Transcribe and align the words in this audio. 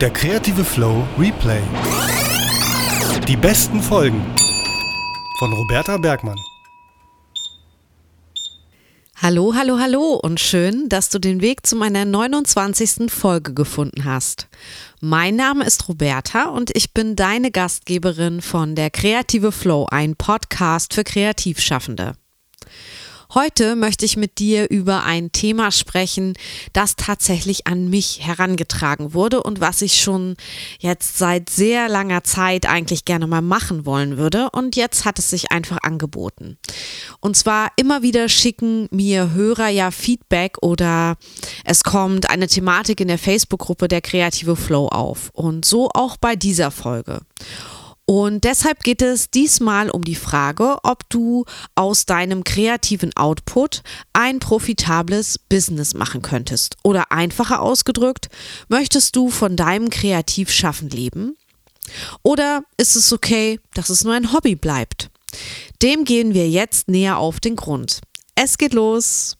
Der 0.00 0.08
kreative 0.08 0.64
Flow 0.64 1.06
Replay. 1.18 1.60
Die 3.28 3.36
besten 3.36 3.82
Folgen 3.82 4.24
von 5.38 5.52
Roberta 5.52 5.98
Bergmann. 5.98 6.38
Hallo, 9.16 9.52
hallo, 9.54 9.78
hallo 9.78 10.14
und 10.14 10.40
schön, 10.40 10.88
dass 10.88 11.10
du 11.10 11.18
den 11.18 11.42
Weg 11.42 11.66
zu 11.66 11.76
meiner 11.76 12.06
29. 12.06 13.12
Folge 13.12 13.52
gefunden 13.52 14.06
hast. 14.06 14.48
Mein 15.02 15.36
Name 15.36 15.66
ist 15.66 15.86
Roberta 15.86 16.44
und 16.44 16.74
ich 16.74 16.94
bin 16.94 17.14
deine 17.14 17.50
Gastgeberin 17.50 18.40
von 18.40 18.74
der 18.74 18.88
Kreative 18.88 19.52
Flow, 19.52 19.86
ein 19.90 20.16
Podcast 20.16 20.94
für 20.94 21.04
Kreativschaffende. 21.04 22.14
Heute 23.32 23.76
möchte 23.76 24.04
ich 24.04 24.16
mit 24.16 24.40
dir 24.40 24.68
über 24.70 25.04
ein 25.04 25.30
Thema 25.30 25.70
sprechen, 25.70 26.34
das 26.72 26.96
tatsächlich 26.96 27.68
an 27.68 27.88
mich 27.88 28.26
herangetragen 28.26 29.14
wurde 29.14 29.40
und 29.44 29.60
was 29.60 29.82
ich 29.82 30.00
schon 30.00 30.34
jetzt 30.80 31.16
seit 31.16 31.48
sehr 31.48 31.88
langer 31.88 32.24
Zeit 32.24 32.66
eigentlich 32.66 33.04
gerne 33.04 33.28
mal 33.28 33.40
machen 33.40 33.86
wollen 33.86 34.16
würde. 34.16 34.48
Und 34.50 34.74
jetzt 34.74 35.04
hat 35.04 35.20
es 35.20 35.30
sich 35.30 35.52
einfach 35.52 35.78
angeboten. 35.82 36.58
Und 37.20 37.36
zwar 37.36 37.70
immer 37.76 38.02
wieder 38.02 38.28
schicken 38.28 38.88
mir 38.90 39.32
Hörer 39.32 39.68
ja 39.68 39.92
Feedback 39.92 40.56
oder 40.60 41.16
es 41.64 41.84
kommt 41.84 42.28
eine 42.30 42.48
Thematik 42.48 43.00
in 43.00 43.06
der 43.06 43.18
Facebook-Gruppe 43.18 43.86
der 43.86 44.00
Kreative 44.00 44.56
Flow 44.56 44.88
auf. 44.88 45.30
Und 45.34 45.64
so 45.64 45.88
auch 45.94 46.16
bei 46.16 46.34
dieser 46.34 46.72
Folge. 46.72 47.20
Und 48.10 48.42
deshalb 48.42 48.82
geht 48.82 49.02
es 49.02 49.30
diesmal 49.30 49.88
um 49.88 50.02
die 50.02 50.16
Frage, 50.16 50.78
ob 50.82 51.08
du 51.10 51.44
aus 51.76 52.06
deinem 52.06 52.42
kreativen 52.42 53.16
Output 53.16 53.84
ein 54.12 54.40
profitables 54.40 55.38
Business 55.38 55.94
machen 55.94 56.20
könntest. 56.20 56.76
Oder 56.82 57.12
einfacher 57.12 57.62
ausgedrückt, 57.62 58.28
möchtest 58.68 59.14
du 59.14 59.30
von 59.30 59.54
deinem 59.54 59.90
Kreativschaffen 59.90 60.90
leben? 60.90 61.36
Oder 62.24 62.64
ist 62.78 62.96
es 62.96 63.12
okay, 63.12 63.60
dass 63.74 63.90
es 63.90 64.02
nur 64.02 64.14
ein 64.14 64.32
Hobby 64.32 64.56
bleibt? 64.56 65.08
Dem 65.80 66.02
gehen 66.02 66.34
wir 66.34 66.50
jetzt 66.50 66.88
näher 66.88 67.16
auf 67.18 67.38
den 67.38 67.54
Grund. 67.54 68.00
Es 68.34 68.58
geht 68.58 68.74
los. 68.74 69.36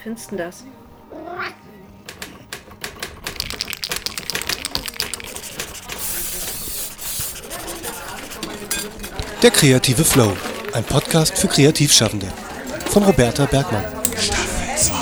Findest 0.00 0.30
du 0.30 0.36
das? 0.36 0.64
Der 9.42 9.50
kreative 9.50 10.04
Flow. 10.04 10.36
Ein 10.74 10.84
Podcast 10.84 11.38
für 11.38 11.48
Kreativschaffende. 11.48 12.26
Von 12.90 13.04
Roberta 13.04 13.46
Bergmann. 13.46 13.82
Staffel 14.14 14.76
2. 14.76 14.94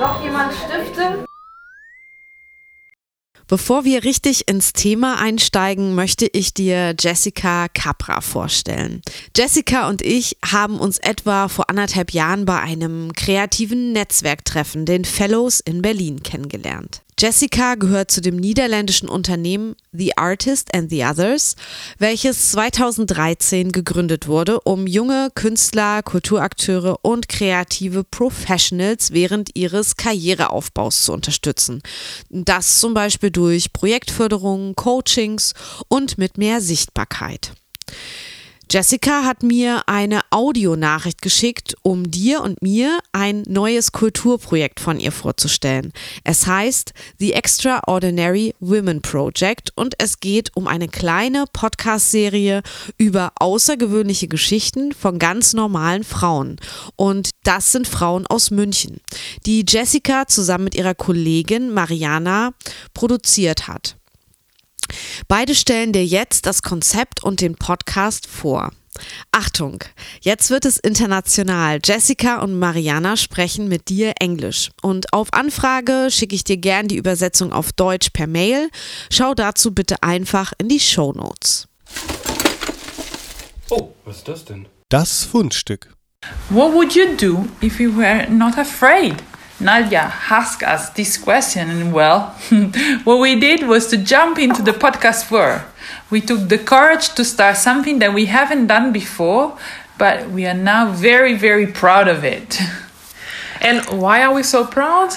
Noch 0.00 0.24
jemand 0.24 0.54
Stifte? 0.54 1.26
Bevor 3.46 3.84
wir 3.84 4.04
richtig 4.04 4.48
ins 4.48 4.72
Thema 4.72 5.18
einsteigen, 5.20 5.94
möchte 5.94 6.26
ich 6.32 6.54
dir 6.54 6.94
Jessica 6.98 7.68
Capra 7.68 8.22
vorstellen. 8.22 9.02
Jessica 9.36 9.90
und 9.90 10.00
ich 10.00 10.38
haben 10.42 10.80
uns 10.80 10.96
etwa 10.96 11.48
vor 11.48 11.68
anderthalb 11.68 12.12
Jahren 12.12 12.46
bei 12.46 12.58
einem 12.58 13.12
kreativen 13.12 13.92
Netzwerktreffen, 13.92 14.86
den 14.86 15.04
Fellows 15.04 15.60
in 15.60 15.82
Berlin, 15.82 16.22
kennengelernt. 16.22 17.02
Jessica 17.18 17.76
gehört 17.76 18.10
zu 18.10 18.20
dem 18.20 18.36
niederländischen 18.36 19.08
Unternehmen 19.08 19.74
The 19.90 20.18
Artist 20.18 20.74
and 20.74 20.90
the 20.90 21.02
Others, 21.02 21.56
welches 21.98 22.50
2013 22.50 23.72
gegründet 23.72 24.28
wurde, 24.28 24.60
um 24.60 24.86
junge 24.86 25.30
Künstler, 25.34 26.02
Kulturakteure 26.02 26.98
und 27.00 27.30
kreative 27.30 28.04
Professionals 28.04 29.12
während 29.12 29.56
ihres 29.56 29.96
Karriereaufbaus 29.96 31.04
zu 31.04 31.14
unterstützen. 31.14 31.82
Das 32.28 32.80
zum 32.80 32.92
Beispiel 32.92 33.30
durch 33.30 33.72
Projektförderung, 33.72 34.74
Coachings 34.74 35.54
und 35.88 36.18
mit 36.18 36.36
mehr 36.36 36.60
Sichtbarkeit. 36.60 37.52
Jessica 38.68 39.22
hat 39.22 39.44
mir 39.44 39.84
eine 39.86 40.22
Audionachricht 40.30 41.22
geschickt, 41.22 41.76
um 41.82 42.10
dir 42.10 42.42
und 42.42 42.60
mir 42.62 42.98
ein 43.12 43.44
neues 43.46 43.92
Kulturprojekt 43.92 44.80
von 44.80 44.98
ihr 44.98 45.12
vorzustellen. 45.12 45.92
Es 46.24 46.48
heißt 46.48 46.92
The 47.20 47.34
Extraordinary 47.34 48.56
Women 48.58 49.02
Project 49.02 49.70
und 49.76 49.94
es 49.98 50.18
geht 50.18 50.50
um 50.56 50.66
eine 50.66 50.88
kleine 50.88 51.44
Podcast-Serie 51.52 52.62
über 52.98 53.30
außergewöhnliche 53.38 54.26
Geschichten 54.26 54.92
von 54.92 55.20
ganz 55.20 55.52
normalen 55.52 56.02
Frauen. 56.02 56.56
Und 56.96 57.30
das 57.44 57.70
sind 57.70 57.86
Frauen 57.86 58.26
aus 58.26 58.50
München, 58.50 59.00
die 59.46 59.64
Jessica 59.66 60.26
zusammen 60.26 60.64
mit 60.64 60.74
ihrer 60.74 60.96
Kollegin 60.96 61.72
Mariana 61.72 62.50
produziert 62.94 63.68
hat. 63.68 63.96
Beide 65.28 65.54
stellen 65.54 65.92
dir 65.92 66.04
jetzt 66.04 66.46
das 66.46 66.62
Konzept 66.62 67.22
und 67.22 67.40
den 67.40 67.56
Podcast 67.56 68.26
vor. 68.26 68.70
Achtung, 69.32 69.84
jetzt 70.20 70.50
wird 70.50 70.64
es 70.64 70.78
international. 70.78 71.80
Jessica 71.84 72.40
und 72.40 72.58
Mariana 72.58 73.16
sprechen 73.16 73.68
mit 73.68 73.88
dir 73.88 74.14
Englisch. 74.20 74.70
Und 74.82 75.12
auf 75.12 75.32
Anfrage 75.32 76.08
schicke 76.10 76.34
ich 76.34 76.44
dir 76.44 76.56
gern 76.56 76.88
die 76.88 76.96
Übersetzung 76.96 77.52
auf 77.52 77.72
Deutsch 77.72 78.10
per 78.10 78.26
Mail. 78.26 78.70
Schau 79.10 79.34
dazu 79.34 79.74
bitte 79.74 80.02
einfach 80.02 80.52
in 80.58 80.68
die 80.68 80.80
Show 80.80 81.12
Notes. 81.12 81.68
Oh, 83.68 83.90
was 84.04 84.18
ist 84.18 84.28
das 84.28 84.44
denn? 84.44 84.66
Das 84.88 85.24
Fundstück. 85.24 85.92
What 86.50 86.72
would 86.72 86.94
you 86.94 87.16
do 87.16 87.46
if 87.62 87.78
you 87.80 87.94
were 87.96 88.28
not 88.30 88.56
afraid? 88.58 89.16
Nadia 89.58 90.12
asked 90.30 90.62
us 90.62 90.90
this 90.90 91.16
question, 91.16 91.70
and 91.70 91.92
well, 91.92 92.30
what 93.04 93.18
we 93.18 93.38
did 93.40 93.66
was 93.66 93.86
to 93.88 93.96
jump 93.96 94.38
into 94.38 94.62
the 94.62 94.72
podcast 94.72 95.30
world. 95.30 95.62
We 96.10 96.20
took 96.20 96.48
the 96.48 96.58
courage 96.58 97.14
to 97.14 97.24
start 97.24 97.56
something 97.56 97.98
that 98.00 98.12
we 98.12 98.26
haven't 98.26 98.66
done 98.66 98.92
before, 98.92 99.56
but 99.98 100.28
we 100.30 100.44
are 100.46 100.54
now 100.54 100.90
very, 100.92 101.34
very 101.34 101.66
proud 101.66 102.08
of 102.08 102.24
it. 102.24 102.58
And 103.62 103.82
why 104.00 104.22
are 104.22 104.34
we 104.34 104.42
so 104.42 104.66
proud? 104.66 105.10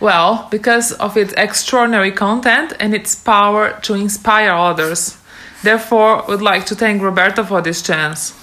Well, 0.00 0.46
because 0.50 0.92
of 0.92 1.16
its 1.16 1.34
extraordinary 1.36 2.12
content 2.12 2.72
and 2.78 2.94
its 2.94 3.14
power 3.16 3.78
to 3.82 3.94
inspire 3.94 4.52
others. 4.52 5.18
Therefore, 5.62 6.24
we'd 6.28 6.40
like 6.40 6.64
to 6.66 6.74
thank 6.76 7.02
Roberta 7.02 7.44
for 7.44 7.60
this 7.60 7.82
chance. 7.82 8.34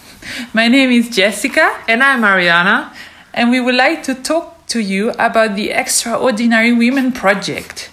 My 0.54 0.68
name 0.68 0.92
is 0.92 1.10
Jessica, 1.10 1.74
And 1.88 2.04
I'm 2.04 2.22
Mariana. 2.22 2.92
and 3.34 3.50
we 3.50 3.62
would 3.62 3.76
like 3.76 4.04
to 4.04 4.14
talk 4.16 4.59
to 4.70 4.80
you 4.80 5.10
about 5.12 5.56
the 5.56 5.72
Extraordinary 5.72 6.72
Women 6.72 7.12
Project. 7.12 7.90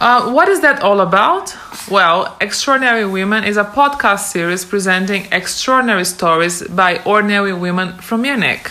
Uh, 0.00 0.30
what 0.32 0.48
is 0.48 0.60
that 0.60 0.82
all 0.82 1.00
about? 1.00 1.56
Well, 1.90 2.36
Extraordinary 2.40 3.06
Women 3.06 3.44
is 3.44 3.56
a 3.56 3.64
podcast 3.64 4.30
series 4.30 4.64
presenting 4.64 5.26
extraordinary 5.30 6.04
stories 6.04 6.66
by 6.68 7.02
ordinary 7.04 7.52
women 7.52 7.98
from 7.98 8.22
Munich. 8.22 8.68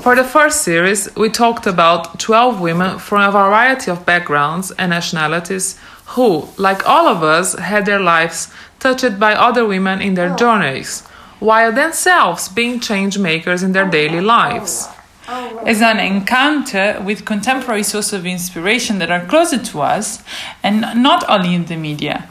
For 0.00 0.14
the 0.14 0.22
first 0.22 0.62
series, 0.62 1.14
we 1.16 1.28
talked 1.28 1.66
about 1.66 2.20
12 2.20 2.60
women 2.60 2.98
from 3.00 3.20
a 3.20 3.32
variety 3.32 3.90
of 3.90 4.06
backgrounds 4.06 4.70
and 4.72 4.90
nationalities 4.90 5.76
who, 6.14 6.48
like 6.56 6.88
all 6.88 7.08
of 7.08 7.24
us, 7.24 7.54
had 7.54 7.84
their 7.84 7.98
lives 8.00 8.48
touched 8.78 9.18
by 9.18 9.34
other 9.34 9.66
women 9.66 10.00
in 10.00 10.14
their 10.14 10.34
journeys, 10.36 11.00
while 11.40 11.72
themselves 11.72 12.48
being 12.48 12.78
change 12.78 13.18
makers 13.18 13.64
in 13.64 13.72
their 13.72 13.90
daily 13.90 14.20
lives. 14.20 14.88
Oh, 15.30 15.62
As 15.66 15.82
an 15.82 16.00
encounter 16.00 17.02
with 17.04 17.26
contemporary 17.26 17.82
sources 17.82 18.14
of 18.14 18.24
inspiration 18.24 18.98
that 18.98 19.10
are 19.10 19.26
closer 19.26 19.58
to 19.58 19.82
us 19.82 20.22
and 20.62 20.80
not 21.02 21.28
only 21.28 21.54
in 21.54 21.66
the 21.66 21.76
media. 21.76 22.30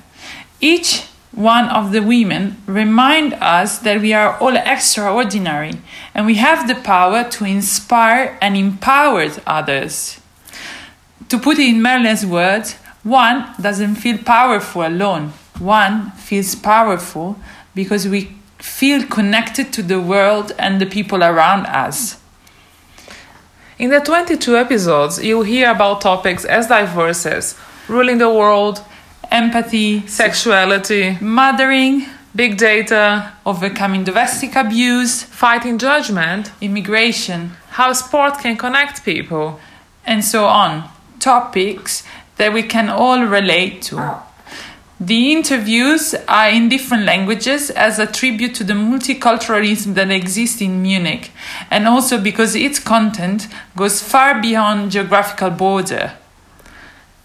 Each 0.60 1.04
one 1.32 1.70
of 1.70 1.92
the 1.92 2.02
women 2.02 2.60
remind 2.66 3.36
us 3.36 3.78
that 3.80 4.02
we 4.02 4.14
are 4.14 4.36
all 4.40 4.56
extraordinary 4.58 5.74
and 6.16 6.26
we 6.26 6.36
have 6.36 6.68
the 6.68 6.74
power 6.74 7.24
to 7.30 7.46
inspire 7.46 8.36
and 8.42 8.58
empower 8.58 9.30
others. 9.46 10.20
To 11.30 11.38
put 11.38 11.60
it 11.60 11.70
in 11.70 11.84
Merlin's 11.84 12.26
words, 12.26 12.74
one 13.04 13.54
doesn't 13.62 13.98
feel 13.98 14.18
powerful 14.18 14.88
alone. 14.88 15.34
One 15.60 16.10
feels 16.12 16.56
powerful 16.56 17.38
because 17.76 18.08
we 18.08 18.36
feel 18.58 19.06
connected 19.06 19.72
to 19.74 19.84
the 19.84 20.02
world 20.02 20.52
and 20.58 20.82
the 20.82 20.88
people 20.88 21.24
around 21.24 21.68
us. 21.68 22.18
In 23.80 23.92
the 23.92 24.00
22 24.00 24.58
episodes, 24.58 25.24
you'll 25.24 25.44
hear 25.44 25.70
about 25.70 26.02
topics 26.02 26.46
as 26.46 26.68
diverse 26.68 27.28
as 27.28 27.56
ruling 27.88 28.18
the 28.18 28.30
world, 28.30 28.84
Empathy, 29.30 30.08
sexuality, 30.08 31.18
mothering, 31.20 32.06
big 32.34 32.58
data, 32.58 33.34
overcoming 33.46 34.04
domestic 34.06 34.56
abuse, 34.56 35.24
fighting 35.24 35.78
judgment, 35.78 36.52
immigration, 36.62 37.52
how 37.72 37.92
sport 37.94 38.40
can 38.40 38.56
connect 38.58 39.04
people. 39.04 39.60
and 40.06 40.24
so 40.24 40.46
on. 40.46 40.90
Topics 41.20 42.04
that 42.38 42.54
we 42.54 42.64
can 42.64 42.90
all 42.90 43.26
relate 43.26 43.82
to. 43.82 43.98
The 45.00 45.32
interviews 45.32 46.16
are 46.28 46.50
in 46.50 46.70
different 46.70 47.06
languages 47.06 47.70
as 47.70 48.00
a 48.00 48.08
tribute 48.08 48.56
to 48.56 48.64
the 48.64 48.74
multiculturalism 48.74 49.94
that 49.94 50.10
exists 50.10 50.60
in 50.60 50.82
Munich, 50.82 51.32
and 51.70 51.88
also 51.88 52.20
because 52.20 52.56
its 52.56 52.80
content 52.80 53.48
goes 53.76 54.02
far 54.02 54.42
beyond 54.42 54.92
geographical 54.92 55.52
border. 55.52 56.14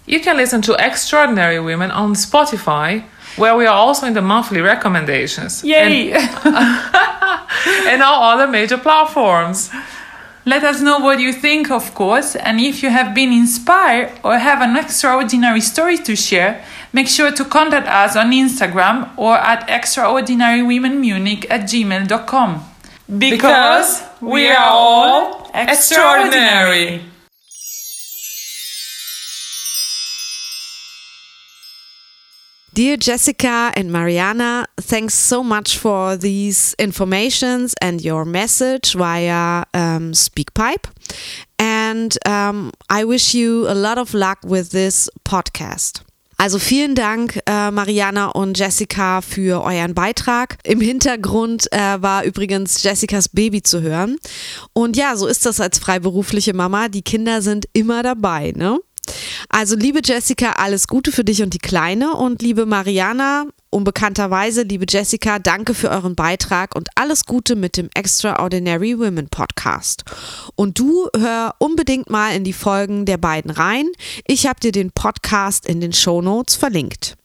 You 0.05 0.21
can 0.21 0.37
listen 0.37 0.61
to 0.63 0.75
Extraordinary 0.75 1.61
Women 1.61 1.91
on 1.91 2.15
Spotify, 2.15 3.05
where 3.37 3.57
we 3.57 3.65
are 3.65 3.75
also 3.75 4.07
in 4.07 4.13
the 4.13 4.21
monthly 4.21 4.61
recommendations. 4.61 5.65
Yay! 5.65 6.13
And, 6.13 6.31
and 7.87 8.03
all 8.03 8.23
other 8.23 8.49
major 8.49 8.77
platforms. 8.77 9.71
Let 10.45 10.65
us 10.65 10.81
know 10.81 10.99
what 10.99 11.21
you 11.21 11.33
think, 11.33 11.71
of 11.71 11.95
course, 11.95 12.35
and 12.35 12.61
if 12.61 12.83
you 12.83 12.91
have 12.91 13.15
been 13.15 13.33
inspired 13.33 14.11
or 14.25 14.37
have 14.39 14.61
an 14.61 14.77
extraordinary 14.77 15.61
story 15.61 15.97
to 15.99 16.17
share, 16.17 16.65
make 16.93 17.09
sure 17.09 17.33
to 17.33 17.45
contact 17.45 17.89
us 17.89 18.17
on 18.17 18.31
Instagram 18.33 19.11
or 19.17 19.37
at 19.37 19.67
extraordinarywomenmunich 19.69 21.47
at 21.51 21.63
gmail.com. 21.63 22.65
Because 23.19 24.03
we 24.21 24.49
are 24.49 24.65
all 24.65 25.51
extraordinary. 25.55 27.03
Dear 32.75 32.97
Jessica 32.97 33.71
and 33.77 33.93
Mariana, 33.93 34.65
thanks 34.79 35.13
so 35.13 35.45
much 35.45 35.77
for 35.77 36.17
these 36.17 36.75
informations 36.79 37.75
and 37.83 38.01
your 38.01 38.25
message 38.25 38.95
via 38.95 39.65
um, 39.75 40.13
SpeakPipe. 40.13 40.87
And 41.59 42.17
um, 42.27 42.73
I 42.89 43.05
wish 43.05 43.35
you 43.35 43.69
a 43.69 43.75
lot 43.75 43.99
of 43.99 44.15
luck 44.15 44.39
with 44.43 44.71
this 44.71 45.11
podcast. 45.27 46.01
Also 46.43 46.59
vielen 46.59 46.97
Dank, 46.97 47.39
äh, 47.47 47.71
Mariana 47.71 48.31
und 48.31 48.59
Jessica, 48.59 49.21
für 49.21 49.63
euren 49.63 49.95
Beitrag. 49.95 50.59
Im 50.65 50.81
Hintergrund 50.81 51.71
äh, 51.71 51.79
war 51.79 52.25
übrigens 52.25 52.83
Jessicas 52.83 53.29
Baby 53.29 53.63
zu 53.63 53.81
hören. 53.81 54.17
Und 54.73 54.97
ja, 54.97 55.15
so 55.15 55.29
ist 55.29 55.47
das 55.47 55.61
als 55.61 55.79
freiberufliche 55.79 56.53
Mama. 56.53 56.89
Die 56.89 57.03
Kinder 57.03 57.43
sind 57.43 57.67
immer 57.75 58.03
dabei, 58.03 58.53
ne? 58.57 58.81
Also 59.51 59.77
liebe 59.77 60.01
Jessica, 60.03 60.55
alles 60.55 60.89
Gute 60.89 61.13
für 61.13 61.23
dich 61.23 61.45
und 61.45 61.55
die 61.55 61.59
Kleine 61.59 62.15
und 62.15 62.43
liebe 62.43 62.67
Mariana, 62.67 63.45
unbekannterweise, 63.73 64.63
liebe 64.63 64.85
Jessica, 64.89 65.39
danke 65.39 65.75
für 65.75 65.91
euren 65.91 66.15
Beitrag 66.15 66.77
und 66.77 66.89
alles 66.95 67.25
Gute 67.25 67.57
mit 67.57 67.77
dem 67.77 67.89
Extraordinary 67.95 68.99
Women 68.99 69.29
Podcast. 69.29 70.05
Und 70.55 70.79
du 70.79 71.09
hör 71.17 71.55
unbedingt 71.59 72.11
mal 72.11 72.37
in 72.37 72.45
die 72.45 72.53
Folgen 72.53 73.07
der 73.07 73.17
beiden 73.17 73.51
rein. 73.51 73.87
Ich 74.27 74.47
habe 74.47 74.61
dir 74.61 74.73
den 74.73 74.93
Podcast 74.93 75.67
in 75.67 75.81
den 75.81 75.93
Show 75.93 76.21
Notes 76.21 76.55
verlinkt. 76.55 77.17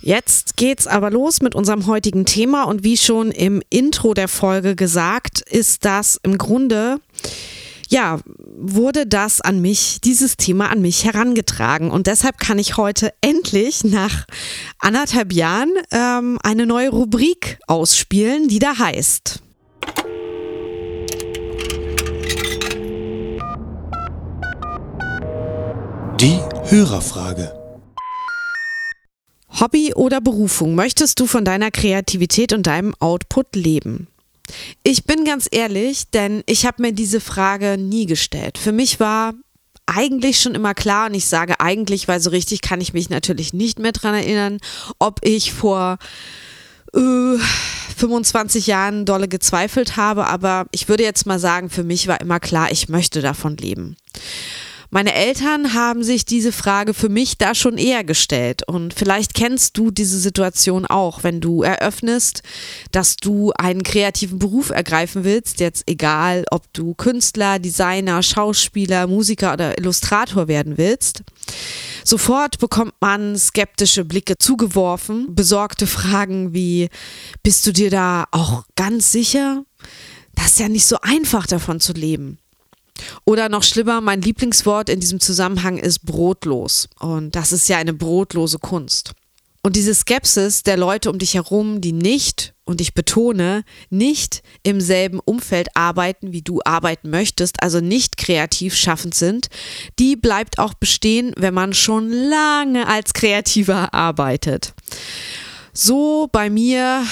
Jetzt 0.00 0.56
geht's 0.56 0.86
aber 0.86 1.10
los 1.10 1.42
mit 1.42 1.56
unserem 1.56 1.86
heutigen 1.86 2.26
Thema 2.26 2.62
und 2.64 2.84
wie 2.84 2.96
schon 2.96 3.32
im 3.32 3.60
Intro 3.70 4.14
der 4.14 4.28
Folge 4.28 4.76
gesagt, 4.76 5.40
ist 5.40 5.84
das 5.84 6.20
im 6.22 6.38
Grunde 6.38 7.00
ja, 7.88 8.20
wurde 8.56 9.06
das 9.06 9.40
an 9.40 9.60
mich, 9.60 10.00
dieses 10.02 10.36
Thema 10.36 10.70
an 10.70 10.80
mich 10.80 11.04
herangetragen. 11.04 11.90
Und 11.90 12.06
deshalb 12.06 12.38
kann 12.38 12.58
ich 12.58 12.76
heute 12.76 13.12
endlich 13.20 13.84
nach 13.84 14.26
anderthalb 14.78 15.32
Jahren 15.32 15.72
ähm, 15.90 16.38
eine 16.42 16.66
neue 16.66 16.90
Rubrik 16.90 17.58
ausspielen, 17.66 18.48
die 18.48 18.58
da 18.58 18.78
heißt. 18.78 19.42
Die 26.20 26.38
Hörerfrage. 26.68 27.52
Hobby 29.60 29.94
oder 29.94 30.20
Berufung? 30.20 30.74
Möchtest 30.74 31.20
du 31.20 31.26
von 31.26 31.44
deiner 31.44 31.70
Kreativität 31.70 32.52
und 32.52 32.66
deinem 32.66 32.94
Output 32.98 33.54
leben? 33.54 34.08
Ich 34.82 35.04
bin 35.04 35.24
ganz 35.24 35.48
ehrlich, 35.50 36.10
denn 36.10 36.42
ich 36.46 36.66
habe 36.66 36.82
mir 36.82 36.92
diese 36.92 37.20
Frage 37.20 37.76
nie 37.78 38.06
gestellt. 38.06 38.58
Für 38.58 38.72
mich 38.72 39.00
war 39.00 39.34
eigentlich 39.86 40.40
schon 40.40 40.54
immer 40.54 40.74
klar, 40.74 41.08
und 41.08 41.14
ich 41.14 41.26
sage 41.26 41.60
eigentlich, 41.60 42.08
weil 42.08 42.20
so 42.20 42.30
richtig 42.30 42.60
kann 42.60 42.80
ich 42.80 42.92
mich 42.92 43.08
natürlich 43.08 43.52
nicht 43.52 43.78
mehr 43.78 43.92
dran 43.92 44.14
erinnern, 44.14 44.58
ob 44.98 45.20
ich 45.22 45.52
vor 45.52 45.98
äh, 46.94 47.38
25 47.96 48.66
Jahren 48.66 49.04
dolle 49.04 49.28
gezweifelt 49.28 49.96
habe, 49.96 50.26
aber 50.26 50.66
ich 50.72 50.88
würde 50.88 51.04
jetzt 51.04 51.26
mal 51.26 51.38
sagen, 51.38 51.70
für 51.70 51.84
mich 51.84 52.08
war 52.08 52.20
immer 52.20 52.40
klar, 52.40 52.70
ich 52.70 52.88
möchte 52.88 53.22
davon 53.22 53.56
leben. 53.56 53.96
Meine 54.90 55.14
Eltern 55.14 55.74
haben 55.74 56.04
sich 56.04 56.24
diese 56.24 56.52
Frage 56.52 56.94
für 56.94 57.08
mich 57.08 57.38
da 57.38 57.54
schon 57.54 57.76
eher 57.76 58.04
gestellt 58.04 58.62
und 58.66 58.94
vielleicht 58.94 59.34
kennst 59.34 59.76
du 59.76 59.90
diese 59.90 60.18
Situation 60.18 60.86
auch, 60.86 61.24
wenn 61.24 61.40
du 61.40 61.62
eröffnest, 61.62 62.42
dass 62.92 63.16
du 63.16 63.52
einen 63.52 63.82
kreativen 63.82 64.38
Beruf 64.38 64.70
ergreifen 64.70 65.24
willst, 65.24 65.60
jetzt 65.60 65.84
egal, 65.88 66.44
ob 66.50 66.72
du 66.72 66.94
Künstler, 66.94 67.58
Designer, 67.58 68.22
Schauspieler, 68.22 69.06
Musiker 69.06 69.54
oder 69.54 69.76
Illustrator 69.76 70.46
werden 70.46 70.78
willst. 70.78 71.22
Sofort 72.04 72.58
bekommt 72.58 72.94
man 73.00 73.36
skeptische 73.36 74.04
Blicke 74.04 74.38
zugeworfen, 74.38 75.34
besorgte 75.34 75.88
Fragen 75.88 76.54
wie, 76.54 76.88
bist 77.42 77.66
du 77.66 77.72
dir 77.72 77.90
da 77.90 78.26
auch 78.30 78.64
ganz 78.76 79.10
sicher? 79.10 79.64
Das 80.36 80.52
ist 80.52 80.60
ja 80.60 80.68
nicht 80.68 80.86
so 80.86 80.98
einfach 81.02 81.46
davon 81.46 81.80
zu 81.80 81.92
leben. 81.92 82.38
Oder 83.24 83.48
noch 83.48 83.62
schlimmer, 83.62 84.00
mein 84.00 84.22
Lieblingswort 84.22 84.88
in 84.88 85.00
diesem 85.00 85.20
Zusammenhang 85.20 85.78
ist 85.78 86.06
brotlos. 86.06 86.88
Und 86.98 87.34
das 87.34 87.52
ist 87.52 87.68
ja 87.68 87.78
eine 87.78 87.92
brotlose 87.92 88.58
Kunst. 88.58 89.12
Und 89.66 89.74
diese 89.74 89.96
Skepsis 89.96 90.62
der 90.62 90.76
Leute 90.76 91.10
um 91.10 91.18
dich 91.18 91.34
herum, 91.34 91.80
die 91.80 91.92
nicht, 91.92 92.54
und 92.64 92.80
ich 92.80 92.94
betone, 92.94 93.64
nicht 93.90 94.44
im 94.62 94.80
selben 94.80 95.18
Umfeld 95.18 95.68
arbeiten, 95.74 96.32
wie 96.32 96.42
du 96.42 96.60
arbeiten 96.64 97.10
möchtest, 97.10 97.60
also 97.64 97.80
nicht 97.80 98.16
kreativ 98.16 98.76
schaffend 98.76 99.16
sind, 99.16 99.48
die 99.98 100.14
bleibt 100.14 100.60
auch 100.60 100.74
bestehen, 100.74 101.32
wenn 101.36 101.52
man 101.52 101.74
schon 101.74 102.10
lange 102.10 102.86
als 102.86 103.12
Kreativer 103.12 103.92
arbeitet. 103.92 104.72
So 105.72 106.28
bei 106.30 106.48
mir 106.48 107.04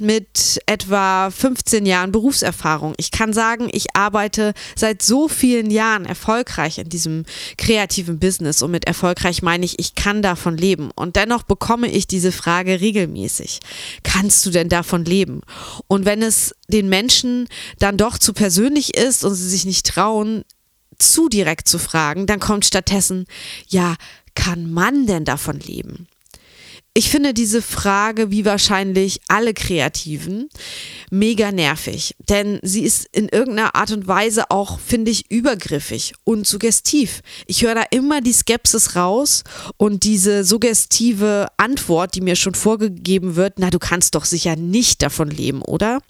mit 0.00 0.60
etwa 0.66 1.30
15 1.30 1.86
Jahren 1.86 2.12
Berufserfahrung. 2.12 2.94
Ich 2.96 3.10
kann 3.10 3.32
sagen, 3.32 3.68
ich 3.72 3.94
arbeite 3.94 4.54
seit 4.76 5.02
so 5.02 5.28
vielen 5.28 5.70
Jahren 5.70 6.04
erfolgreich 6.04 6.78
in 6.78 6.88
diesem 6.88 7.24
kreativen 7.56 8.18
Business 8.18 8.62
und 8.62 8.70
mit 8.70 8.86
erfolgreich 8.86 9.42
meine 9.42 9.64
ich, 9.64 9.78
ich 9.78 9.94
kann 9.94 10.22
davon 10.22 10.56
leben. 10.56 10.90
Und 10.94 11.16
dennoch 11.16 11.42
bekomme 11.42 11.90
ich 11.90 12.06
diese 12.06 12.32
Frage 12.32 12.80
regelmäßig. 12.80 13.60
Kannst 14.02 14.44
du 14.46 14.50
denn 14.50 14.68
davon 14.68 15.04
leben? 15.04 15.42
Und 15.86 16.04
wenn 16.04 16.22
es 16.22 16.54
den 16.68 16.88
Menschen 16.88 17.48
dann 17.78 17.96
doch 17.96 18.18
zu 18.18 18.32
persönlich 18.32 18.96
ist 18.96 19.24
und 19.24 19.34
sie 19.34 19.48
sich 19.48 19.64
nicht 19.64 19.86
trauen, 19.86 20.44
zu 20.98 21.28
direkt 21.28 21.68
zu 21.68 21.78
fragen, 21.78 22.26
dann 22.26 22.40
kommt 22.40 22.64
stattdessen, 22.64 23.26
ja, 23.68 23.94
kann 24.34 24.70
man 24.70 25.06
denn 25.06 25.24
davon 25.24 25.58
leben? 25.60 26.06
Ich 26.98 27.10
finde 27.10 27.32
diese 27.32 27.62
Frage, 27.62 28.32
wie 28.32 28.44
wahrscheinlich 28.44 29.20
alle 29.28 29.54
Kreativen, 29.54 30.48
mega 31.12 31.52
nervig, 31.52 32.16
denn 32.28 32.58
sie 32.64 32.82
ist 32.82 33.06
in 33.12 33.28
irgendeiner 33.28 33.76
Art 33.76 33.92
und 33.92 34.08
Weise 34.08 34.50
auch, 34.50 34.80
finde 34.80 35.12
ich, 35.12 35.30
übergriffig 35.30 36.14
und 36.24 36.44
suggestiv. 36.44 37.20
Ich 37.46 37.62
höre 37.62 37.76
da 37.76 37.84
immer 37.92 38.20
die 38.20 38.32
Skepsis 38.32 38.96
raus 38.96 39.44
und 39.76 40.02
diese 40.02 40.42
suggestive 40.42 41.46
Antwort, 41.56 42.16
die 42.16 42.20
mir 42.20 42.34
schon 42.34 42.56
vorgegeben 42.56 43.36
wird, 43.36 43.60
na, 43.60 43.70
du 43.70 43.78
kannst 43.78 44.16
doch 44.16 44.24
sicher 44.24 44.56
nicht 44.56 45.00
davon 45.00 45.30
leben, 45.30 45.62
oder? 45.62 46.00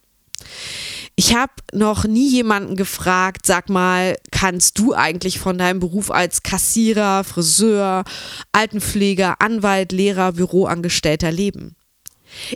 Ich 1.16 1.34
habe 1.34 1.52
noch 1.72 2.04
nie 2.04 2.30
jemanden 2.30 2.76
gefragt, 2.76 3.44
sag 3.44 3.68
mal, 3.68 4.16
kannst 4.38 4.78
du 4.78 4.94
eigentlich 4.94 5.40
von 5.40 5.58
deinem 5.58 5.80
Beruf 5.80 6.12
als 6.12 6.44
Kassierer, 6.44 7.24
Friseur, 7.24 8.04
Altenpfleger, 8.52 9.40
Anwalt, 9.40 9.90
Lehrer, 9.90 10.30
Büroangestellter 10.30 11.32
leben? 11.32 11.74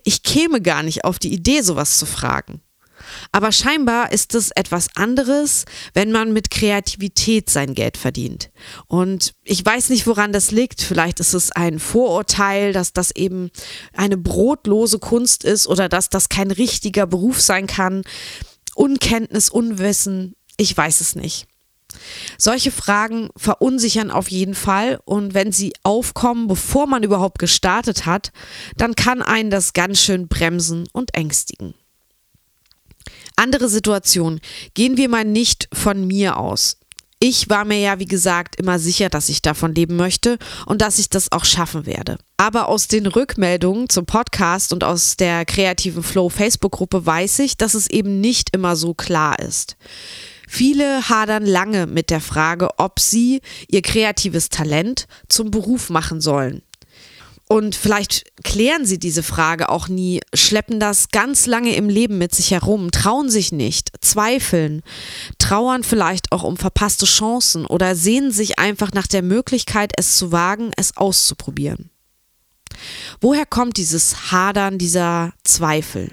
Ich 0.05 0.23
käme 0.23 0.61
gar 0.61 0.85
nicht 0.85 1.05
auf 1.05 1.19
die 1.19 1.33
Idee, 1.33 1.62
sowas 1.62 1.99
zu 1.99 2.07
fragen. 2.07 2.61
Aber 3.33 3.51
scheinbar 3.51 4.12
ist 4.12 4.37
es 4.37 4.53
etwas 4.53 4.91
anderes, 4.95 5.65
wenn 5.93 6.12
man 6.12 6.33
mit 6.33 6.51
Kreativität 6.51 7.51
sein 7.51 7.75
Geld 7.75 7.97
verdient. 7.97 8.53
Und 8.87 9.35
ich 9.43 9.67
weiß 9.67 9.89
nicht, 9.89 10.07
woran 10.07 10.33
das 10.33 10.53
liegt. 10.53 10.83
Vielleicht 10.83 11.19
ist 11.19 11.35
es 11.35 11.51
ein 11.51 11.81
Vorurteil, 11.81 12.73
dass 12.73 12.93
das 12.93 13.11
eben 13.11 13.51
eine 13.93 14.17
brotlose 14.17 15.01
Kunst 15.01 15.43
ist 15.43 15.67
oder 15.67 15.89
dass 15.89 16.11
das 16.11 16.29
kein 16.29 16.53
richtiger 16.53 17.09
Beruf 17.09 17.41
sein 17.41 17.67
kann. 17.67 18.03
Unkenntnis, 18.77 19.49
Unwissen, 19.51 20.37
ich 20.57 20.77
weiß 20.77 21.01
es 21.01 21.17
nicht. 21.17 21.49
Solche 22.39 22.71
Fragen 22.71 23.31
verunsichern 23.37 24.11
auf 24.11 24.31
jeden 24.31 24.55
Fall 24.55 25.01
und 25.05 25.35
wenn 25.35 25.53
sie 25.53 25.73
aufkommen, 25.83 26.49
bevor 26.49 26.87
man 26.87 27.03
überhaupt 27.03 27.39
gestartet 27.39 28.07
hat, 28.07 28.33
dann 28.77 28.95
kann 28.95 29.23
einen 29.23 29.51
das 29.51 29.73
ganz 29.73 30.01
schön 30.01 30.29
bremsen 30.29 30.89
und 30.93 31.15
ängstigen. 31.15 31.75
Andere 33.37 33.69
Situation. 33.69 34.41
Gehen 34.75 34.97
wir 34.97 35.09
mal 35.09 35.25
nicht 35.25 35.69
von 35.73 36.07
mir 36.07 36.37
aus. 36.37 36.79
Ich 37.25 37.49
war 37.49 37.64
mir 37.64 37.79
ja, 37.79 38.00
wie 38.00 38.07
gesagt, 38.07 38.57
immer 38.57 38.81
sicher, 38.81 39.09
dass 39.09 39.29
ich 39.29 39.43
davon 39.43 39.76
leben 39.76 39.95
möchte 39.95 40.38
und 40.67 40.83
dass 40.83 40.99
ich 40.99 41.09
das 41.09 41.31
auch 41.31 41.45
schaffen 41.45 41.87
werde. 41.87 42.19
Aber 42.37 42.67
aus 42.67 42.88
den 42.88 43.07
Rückmeldungen 43.07 43.88
zum 43.88 44.07
Podcast 44.07 44.73
und 44.73 44.83
aus 44.83 45.17
der 45.17 45.45
kreativen 45.45 46.02
Flow 46.02 46.31
Facebook-Gruppe 46.31 47.07
weiß 47.07 47.38
ich, 47.38 47.57
dass 47.57 47.75
es 47.75 47.88
eben 47.88 48.21
nicht 48.21 48.49
immer 48.57 48.75
so 48.75 48.93
klar 48.93 49.38
ist. 49.38 49.76
Viele 50.49 51.09
hadern 51.09 51.47
lange 51.47 51.87
mit 51.87 52.11
der 52.11 52.21
Frage, 52.21 52.71
ob 52.79 52.99
sie 52.99 53.41
ihr 53.69 53.83
kreatives 53.83 54.49
Talent 54.49 55.07
zum 55.29 55.52
Beruf 55.52 55.91
machen 55.91 56.21
sollen. 56.21 56.62
Und 57.52 57.76
vielleicht 57.76 58.25
klären 58.42 58.87
sie 58.87 58.99
diese 58.99 59.23
Frage 59.23 59.68
auch 59.68 59.87
nie, 59.87 60.23
schleppen 60.32 60.80
das 60.80 61.11
ganz 61.11 61.44
lange 61.44 61.76
im 61.76 61.90
Leben 61.90 62.16
mit 62.16 62.35
sich 62.35 62.50
herum, 62.50 62.90
trauen 62.90 63.28
sich 63.28 63.52
nicht, 63.52 63.90
zweifeln, 64.00 64.80
trauern 65.37 65.85
vielleicht 65.85 66.32
auch 66.32 66.44
um 66.44 66.56
verpasste 66.56 67.04
Chancen 67.04 67.66
oder 67.66 67.94
sehnen 67.94 68.32
sich 68.32 68.59
einfach 68.59 68.92
nach 68.92 69.06
der 69.06 69.21
Möglichkeit, 69.21 69.92
es 69.99 70.16
zu 70.16 70.32
wagen, 70.32 70.71
es 70.78 70.97
auszuprobieren. 70.97 71.90
Woher 73.21 73.44
kommt 73.44 73.76
dieses 73.76 74.32
Hadern, 74.32 74.78
dieser 74.78 75.35
Zweifel? 75.44 76.11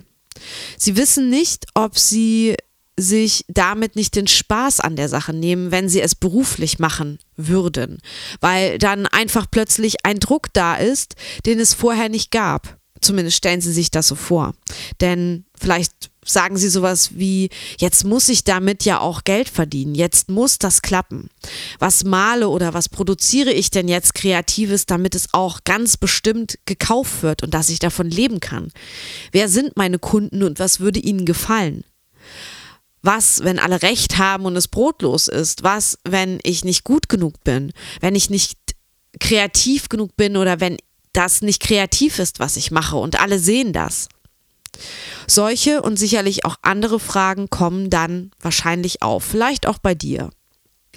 Sie 0.77 0.97
wissen 0.97 1.29
nicht, 1.29 1.67
ob 1.73 1.97
sie 1.97 2.57
sich 3.01 3.45
damit 3.47 3.95
nicht 3.95 4.15
den 4.15 4.27
Spaß 4.27 4.79
an 4.79 4.95
der 4.95 5.09
Sache 5.09 5.33
nehmen, 5.33 5.71
wenn 5.71 5.89
sie 5.89 6.01
es 6.01 6.15
beruflich 6.15 6.79
machen 6.79 7.19
würden, 7.35 7.99
weil 8.41 8.77
dann 8.77 9.05
einfach 9.05 9.45
plötzlich 9.49 10.05
ein 10.05 10.19
Druck 10.19 10.53
da 10.53 10.75
ist, 10.75 11.15
den 11.45 11.59
es 11.59 11.73
vorher 11.73 12.09
nicht 12.09 12.31
gab. 12.31 12.77
Zumindest 13.01 13.37
stellen 13.37 13.61
sie 13.61 13.71
sich 13.71 13.91
das 13.91 14.07
so 14.07 14.15
vor. 14.15 14.53
Denn 14.99 15.45
vielleicht 15.57 16.11
sagen 16.25 16.57
sie 16.57 16.69
sowas 16.69 17.11
wie, 17.13 17.49
jetzt 17.79 18.03
muss 18.03 18.27
ich 18.29 18.43
damit 18.43 18.83
ja 18.83 18.99
auch 18.99 19.23
Geld 19.23 19.49
verdienen, 19.49 19.95
jetzt 19.95 20.29
muss 20.29 20.59
das 20.59 20.81
klappen. 20.81 21.29
Was 21.79 22.03
male 22.03 22.49
oder 22.49 22.73
was 22.73 22.89
produziere 22.89 23.51
ich 23.51 23.71
denn 23.71 23.87
jetzt 23.87 24.15
Kreatives, 24.15 24.85
damit 24.85 25.15
es 25.15 25.33
auch 25.33 25.63
ganz 25.63 25.97
bestimmt 25.97 26.59
gekauft 26.65 27.23
wird 27.23 27.41
und 27.41 27.53
dass 27.53 27.69
ich 27.69 27.79
davon 27.79 28.09
leben 28.09 28.41
kann? 28.41 28.71
Wer 29.31 29.47
sind 29.47 29.77
meine 29.77 29.97
Kunden 29.97 30.43
und 30.43 30.59
was 30.59 30.81
würde 30.81 30.99
ihnen 30.99 31.25
gefallen? 31.25 31.83
Was, 33.01 33.43
wenn 33.43 33.59
alle 33.59 33.81
recht 33.81 34.17
haben 34.17 34.45
und 34.45 34.55
es 34.55 34.67
brotlos 34.67 35.27
ist? 35.27 35.63
Was, 35.63 35.97
wenn 36.03 36.39
ich 36.43 36.65
nicht 36.65 36.83
gut 36.83 37.09
genug 37.09 37.43
bin? 37.43 37.71
Wenn 38.01 38.15
ich 38.15 38.29
nicht 38.29 38.57
kreativ 39.19 39.89
genug 39.89 40.15
bin 40.17 40.37
oder 40.37 40.59
wenn 40.59 40.77
das 41.13 41.41
nicht 41.41 41.61
kreativ 41.61 42.19
ist, 42.19 42.39
was 42.39 42.57
ich 42.57 42.71
mache 42.71 42.97
und 42.97 43.19
alle 43.19 43.39
sehen 43.39 43.73
das? 43.73 44.09
Solche 45.27 45.81
und 45.81 45.97
sicherlich 45.97 46.45
auch 46.45 46.55
andere 46.61 46.99
Fragen 46.99 47.49
kommen 47.49 47.89
dann 47.89 48.31
wahrscheinlich 48.39 49.01
auf, 49.01 49.23
vielleicht 49.23 49.67
auch 49.67 49.79
bei 49.79 49.95
dir. 49.95 50.29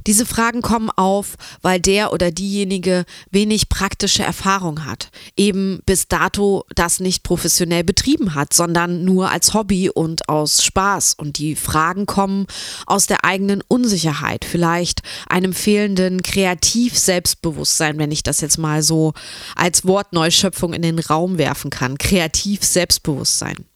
Diese 0.07 0.27
Fragen 0.27 0.63
kommen 0.63 0.91
auf, 0.91 1.37
weil 1.63 1.81
der 1.81 2.13
oder 2.13 2.31
diejenige 2.31 3.05
wenig 3.31 3.69
praktische 3.69 4.23
Erfahrung 4.23 4.85
hat, 4.85 5.11
eben 5.37 5.81
bis 5.87 6.09
dato 6.09 6.65
das 6.75 7.01
nicht 7.01 7.23
professionell 7.23 7.85
betrieben 7.85 8.35
hat, 8.35 8.53
sondern 8.53 9.05
nur 9.05 9.31
als 9.31 9.55
Hobby 9.55 9.91
und 9.91 10.29
aus 10.29 10.65
Spaß. 10.65 11.15
Und 11.15 11.39
die 11.39 11.57
Fragen 11.57 12.07
kommen 12.07 12.47
aus 12.87 13.07
der 13.07 13.25
eigenen 13.25 13.63
Unsicherheit, 13.67 14.45
vielleicht 14.45 15.03
einem 15.29 15.53
fehlenden 15.53 16.23
Kreativ-Selbstbewusstsein, 16.23 17.99
wenn 17.99 18.11
ich 18.11 18.23
das 18.23 18.41
jetzt 18.41 18.59
mal 18.59 18.83
so 18.83 19.13
als 19.57 19.87
Wortneuschöpfung 19.87 20.73
in 20.73 20.83
den 20.83 20.99
Raum 20.99 21.39
werfen 21.39 21.71
kann. 21.71 21.99
Kreativ-Selbstbewusstsein. 21.99 23.72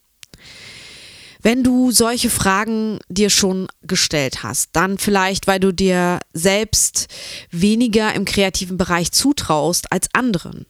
Wenn 1.46 1.62
du 1.62 1.92
solche 1.92 2.28
Fragen 2.28 2.98
dir 3.08 3.30
schon 3.30 3.68
gestellt 3.82 4.42
hast, 4.42 4.70
dann 4.72 4.98
vielleicht, 4.98 5.46
weil 5.46 5.60
du 5.60 5.70
dir 5.70 6.18
selbst 6.32 7.06
weniger 7.52 8.12
im 8.14 8.24
kreativen 8.24 8.76
Bereich 8.76 9.12
zutraust 9.12 9.92
als 9.92 10.08
anderen. 10.12 10.66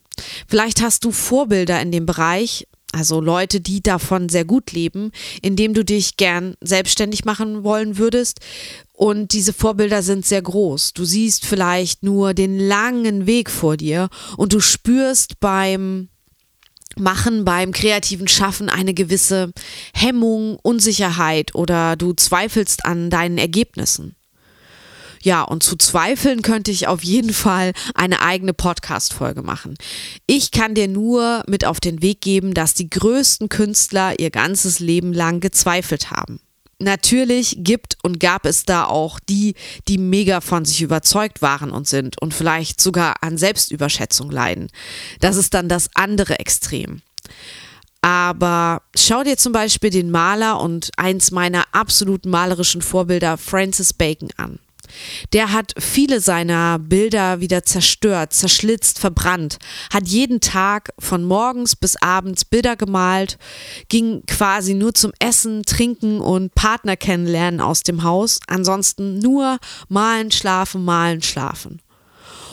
Vielleicht 0.47 0.83
hast 0.83 1.07
du 1.07 1.13
Vorbilder 1.13 1.81
in 1.81 1.93
dem 1.93 2.05
Bereich, 2.05 2.67
also 2.93 3.23
Leute, 3.23 3.63
die 3.63 3.83
davon 3.83 4.29
sehr 4.29 4.45
gut 4.45 4.73
leben, 4.73 5.13
indem 5.41 5.73
du 5.73 5.83
dich 5.83 6.19
gern 6.19 6.57
selbstständig 6.61 7.25
machen 7.25 7.65
wollen 7.65 7.97
würdest. 7.97 8.41
Und 8.93 9.33
diese 9.33 9.55
Vorbilder 9.55 10.03
sind 10.03 10.27
sehr 10.27 10.43
groß. 10.43 10.93
Du 10.93 11.07
siehst 11.07 11.47
vielleicht 11.47 12.03
nur 12.03 12.35
den 12.35 12.59
langen 12.59 13.27
Weg 13.27 13.51
vor 13.51 13.79
dir 13.79 14.11
und 14.37 14.53
du 14.53 14.61
spürst 14.61 15.41
beim 15.41 16.11
machen 16.99 17.45
beim 17.45 17.73
kreativen 17.73 18.29
Schaffen 18.29 18.69
eine 18.69 18.95
gewisse 18.95 19.53
Hemmung, 19.95 20.59
Unsicherheit 20.63 21.55
oder 21.55 21.97
du 21.97 22.13
zweifelst 22.13 22.85
an 22.85 23.11
deinen 23.11 23.39
Ergebnissen. 23.39 24.17
Ja, 25.23 25.43
und 25.43 25.63
zu 25.63 25.77
zweifeln 25.77 26.43
könnte 26.43 26.71
ich 26.71 26.87
auf 26.87 27.03
jeden 27.03 27.33
Fall 27.33 27.73
eine 27.95 28.21
eigene 28.23 28.55
Podcast-Folge 28.55 29.43
machen. 29.43 29.75
Ich 30.27 30.53
kann 30.53 30.75
dir 30.75 30.89
nur 30.89 31.43
mit 31.49 31.65
auf 31.65 31.81
den 31.81 32.01
Weg 32.01 32.21
geben, 32.21 32.55
dass 32.55 32.75
die 32.75 32.89
größten 32.89 33.49
Künstler 33.49 34.19
ihr 34.21 34.31
ganzes 34.31 34.79
Leben 34.79 35.13
lang 35.13 35.41
gezweifelt 35.41 36.13
haben. 36.13 36.41
Natürlich 36.79 37.57
gibt 37.61 37.97
und 38.03 38.21
gab 38.21 38.45
es 38.45 38.65
da 38.65 38.85
auch 38.85 39.19
die, 39.19 39.55
die 39.89 39.97
mega 39.97 40.43
von 40.43 40.67
sich 40.67 40.83
überzeugt 40.83 41.41
waren 41.41 41.71
und 41.71 41.89
sind 41.89 42.21
und 42.21 42.35
vielleicht 42.35 42.83
sogar 42.83 43.23
an 43.23 43.39
Selbstüberschätzung 43.39 44.31
leiden. 44.31 44.69
Das 45.21 45.37
ist 45.37 45.55
dann 45.55 45.71
das 45.71 45.89
andere 45.95 46.39
Extrem. 46.39 47.01
Aber 48.03 48.83
schau 48.95 49.23
dir 49.23 49.39
zum 49.39 49.53
Beispiel 49.53 49.91
den 49.91 50.11
Maler 50.11 50.61
und 50.61 50.91
eins 50.99 51.31
meiner 51.31 51.65
absoluten 51.73 52.29
malerischen 52.29 52.83
Vorbilder 52.83 53.39
Francis 53.39 53.95
Bacon 53.95 54.29
an. 54.37 54.59
Der 55.33 55.53
hat 55.53 55.73
viele 55.79 56.21
seiner 56.21 56.79
Bilder 56.79 57.41
wieder 57.41 57.65
zerstört, 57.65 58.33
zerschlitzt, 58.33 58.99
verbrannt, 58.99 59.59
hat 59.93 60.09
jeden 60.09 60.41
Tag 60.41 60.91
von 60.99 61.25
morgens 61.25 61.77
bis 61.77 61.97
abends 61.97 62.45
Bilder 62.45 62.77
gemalt, 62.77 63.39
ging 63.89 64.23
quasi 64.27 64.75
nur 64.75 64.95
zum 64.95 65.13
Essen, 65.19 65.63
Trinken 65.65 66.21
und 66.21 66.55
Partner 66.55 66.97
kennenlernen 66.97 67.61
aus 67.61 67.83
dem 67.83 68.03
Haus, 68.03 68.41
ansonsten 68.47 69.19
nur 69.19 69.59
malen, 69.89 70.31
schlafen, 70.31 70.85
malen, 70.85 71.23
schlafen. 71.23 71.81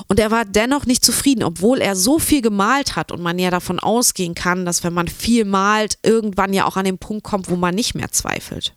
Und 0.08 0.20
er 0.20 0.32
war 0.32 0.46
dennoch 0.46 0.86
nicht 0.86 1.06
zufrieden, 1.06 1.44
obwohl 1.44 1.80
er 1.80 1.96
so 1.96 2.20
viel 2.20 2.42
gemalt 2.42 2.96
hat 2.96 3.12
und 3.12 3.22
man 3.22 3.40
ja 3.40 3.52
davon 3.52 3.80
ausgehen 3.80 4.36
kann, 4.36 4.66
dass 4.66 4.84
wenn 4.84 4.94
man 4.94 5.08
viel 5.08 5.46
malt, 5.46 5.98
irgendwann 6.04 6.54
ja 6.54 6.66
auch 6.66 6.78
an 6.78 6.86
den 6.86 6.98
Punkt 6.98 7.24
kommt, 7.24 7.50
wo 7.50 7.56
man 7.56 7.76
nicht 7.76 7.96
mehr 7.96 8.12
zweifelt. 8.12 8.76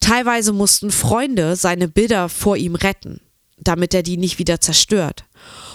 Teilweise 0.00 0.52
mussten 0.52 0.90
Freunde 0.90 1.56
seine 1.56 1.86
Bilder 1.86 2.28
vor 2.28 2.56
ihm 2.56 2.74
retten, 2.74 3.20
damit 3.58 3.94
er 3.94 4.02
die 4.02 4.16
nicht 4.16 4.38
wieder 4.38 4.60
zerstört. 4.60 5.24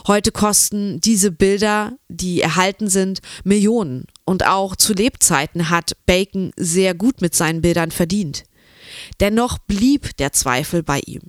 Heute 0.07 0.31
kosten 0.31 0.99
diese 0.99 1.31
Bilder, 1.31 1.93
die 2.09 2.41
erhalten 2.41 2.89
sind, 2.89 3.21
Millionen. 3.43 4.05
Und 4.25 4.45
auch 4.45 4.75
zu 4.75 4.93
Lebzeiten 4.93 5.69
hat 5.69 5.95
Bacon 6.05 6.51
sehr 6.57 6.95
gut 6.95 7.21
mit 7.21 7.35
seinen 7.35 7.61
Bildern 7.61 7.91
verdient. 7.91 8.43
Dennoch 9.19 9.59
blieb 9.59 10.17
der 10.17 10.33
Zweifel 10.33 10.83
bei 10.83 11.01
ihm. 11.05 11.21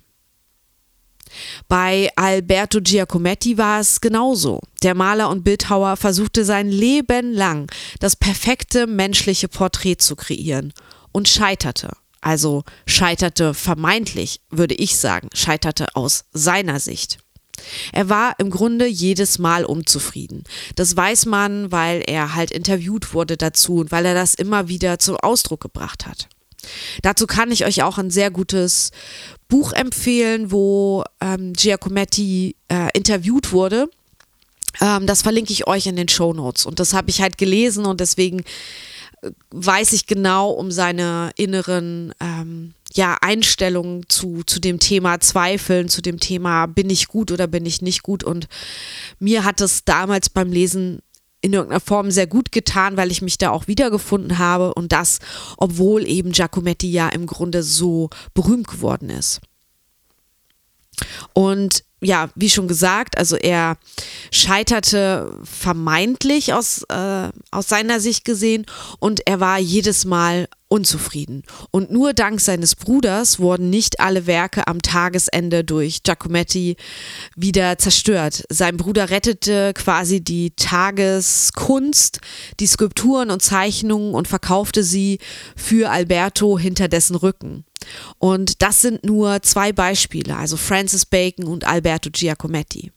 Bei 1.67 2.09
Alberto 2.15 2.79
Giacometti 2.81 3.57
war 3.57 3.79
es 3.79 4.01
genauso. 4.01 4.61
Der 4.83 4.95
Maler 4.95 5.29
und 5.29 5.43
Bildhauer 5.43 5.97
versuchte 5.97 6.45
sein 6.45 6.69
Leben 6.69 7.33
lang, 7.33 7.69
das 7.99 8.15
perfekte 8.15 8.87
menschliche 8.87 9.47
Porträt 9.47 9.97
zu 9.97 10.15
kreieren 10.15 10.73
und 11.11 11.27
scheiterte 11.27 11.91
also 12.21 12.63
scheiterte 12.85 13.53
vermeintlich, 13.53 14.41
würde 14.49 14.75
ich 14.75 14.97
sagen, 14.97 15.29
scheiterte 15.33 15.87
aus 15.95 16.25
seiner 16.33 16.79
Sicht. 16.79 17.19
Er 17.91 18.09
war 18.09 18.35
im 18.39 18.49
Grunde 18.49 18.85
jedes 18.85 19.39
Mal 19.39 19.65
unzufrieden. 19.65 20.43
Das 20.75 20.95
weiß 20.95 21.25
man, 21.25 21.71
weil 21.71 22.03
er 22.05 22.35
halt 22.35 22.51
interviewt 22.51 23.13
wurde 23.13 23.35
dazu 23.35 23.77
und 23.77 23.91
weil 23.91 24.05
er 24.05 24.13
das 24.13 24.35
immer 24.35 24.67
wieder 24.67 24.99
zum 24.99 25.17
Ausdruck 25.17 25.61
gebracht 25.61 26.05
hat. 26.05 26.29
Dazu 27.01 27.27
kann 27.27 27.51
ich 27.51 27.65
euch 27.65 27.83
auch 27.83 27.97
ein 27.97 28.11
sehr 28.11 28.31
gutes 28.31 28.91
Buch 29.47 29.73
empfehlen, 29.73 30.51
wo 30.51 31.03
ähm, 31.21 31.53
Giacometti 31.53 32.55
äh, 32.67 32.89
interviewt 32.93 33.51
wurde. 33.51 33.89
Ähm, 34.81 35.07
das 35.07 35.21
verlinke 35.21 35.53
ich 35.53 35.67
euch 35.67 35.87
in 35.87 35.95
den 35.95 36.09
Show 36.09 36.33
Notes. 36.33 36.65
Und 36.65 36.79
das 36.79 36.93
habe 36.93 37.09
ich 37.09 37.21
halt 37.21 37.37
gelesen 37.37 37.85
und 37.85 38.01
deswegen 38.01 38.43
weiß 39.51 39.93
ich 39.93 40.05
genau 40.05 40.51
um 40.51 40.71
seine 40.71 41.31
inneren 41.35 42.13
ähm, 42.19 42.73
ja, 42.93 43.17
Einstellungen 43.21 44.07
zu, 44.07 44.43
zu 44.45 44.59
dem 44.59 44.79
Thema 44.79 45.19
Zweifeln, 45.19 45.89
zu 45.89 46.01
dem 46.01 46.19
Thema 46.19 46.67
bin 46.67 46.89
ich 46.89 47.07
gut 47.07 47.31
oder 47.31 47.47
bin 47.47 47.65
ich 47.65 47.81
nicht 47.81 48.03
gut. 48.03 48.23
Und 48.23 48.47
mir 49.19 49.43
hat 49.43 49.61
es 49.61 49.85
damals 49.85 50.29
beim 50.29 50.51
Lesen 50.51 50.99
in 51.41 51.53
irgendeiner 51.53 51.79
Form 51.79 52.11
sehr 52.11 52.27
gut 52.27 52.51
getan, 52.51 52.97
weil 52.97 53.11
ich 53.11 53.21
mich 53.21 53.37
da 53.37 53.51
auch 53.51 53.67
wiedergefunden 53.67 54.37
habe 54.37 54.73
und 54.73 54.91
das, 54.91 55.19
obwohl 55.57 56.07
eben 56.07 56.31
Giacometti 56.31 56.91
ja 56.91 57.09
im 57.09 57.27
Grunde 57.27 57.63
so 57.63 58.09
berühmt 58.33 58.67
geworden 58.67 59.09
ist. 59.09 59.41
Und 61.33 61.83
ja, 62.01 62.29
wie 62.35 62.49
schon 62.49 62.67
gesagt, 62.67 63.17
also 63.17 63.35
er 63.35 63.77
scheiterte 64.31 65.33
vermeintlich 65.43 66.53
aus, 66.53 66.83
äh, 66.89 67.29
aus 67.49 67.67
seiner 67.67 67.99
Sicht 67.99 68.23
gesehen 68.23 68.65
und 68.99 69.21
er 69.25 69.39
war 69.39 69.57
jedes 69.57 70.05
Mal 70.05 70.47
unzufrieden. 70.67 71.43
Und 71.71 71.91
nur 71.91 72.13
dank 72.13 72.41
seines 72.41 72.75
Bruders 72.75 73.39
wurden 73.39 73.69
nicht 73.69 73.99
alle 73.99 74.27
Werke 74.27 74.67
am 74.67 74.81
Tagesende 74.81 75.63
durch 75.63 76.03
Giacometti 76.03 76.75
wieder 77.35 77.77
zerstört. 77.77 78.43
Sein 78.49 78.77
Bruder 78.77 79.09
rettete 79.09 79.73
quasi 79.73 80.21
die 80.21 80.51
Tageskunst, 80.55 82.19
die 82.59 82.67
Skulpturen 82.67 83.31
und 83.31 83.41
Zeichnungen 83.41 84.13
und 84.13 84.27
verkaufte 84.27 84.83
sie 84.83 85.19
für 85.55 85.89
Alberto 85.89 86.59
hinter 86.59 86.89
dessen 86.89 87.15
Rücken. 87.15 87.63
Und 88.17 88.61
das 88.61 88.81
sind 88.81 89.03
nur 89.03 89.41
zwei 89.41 89.71
Beispiele, 89.71 90.35
also 90.35 90.57
Francis 90.57 91.05
Bacon 91.05 91.45
und 91.45 91.65
Alberto 91.65 92.09
Giacometti. 92.11 92.91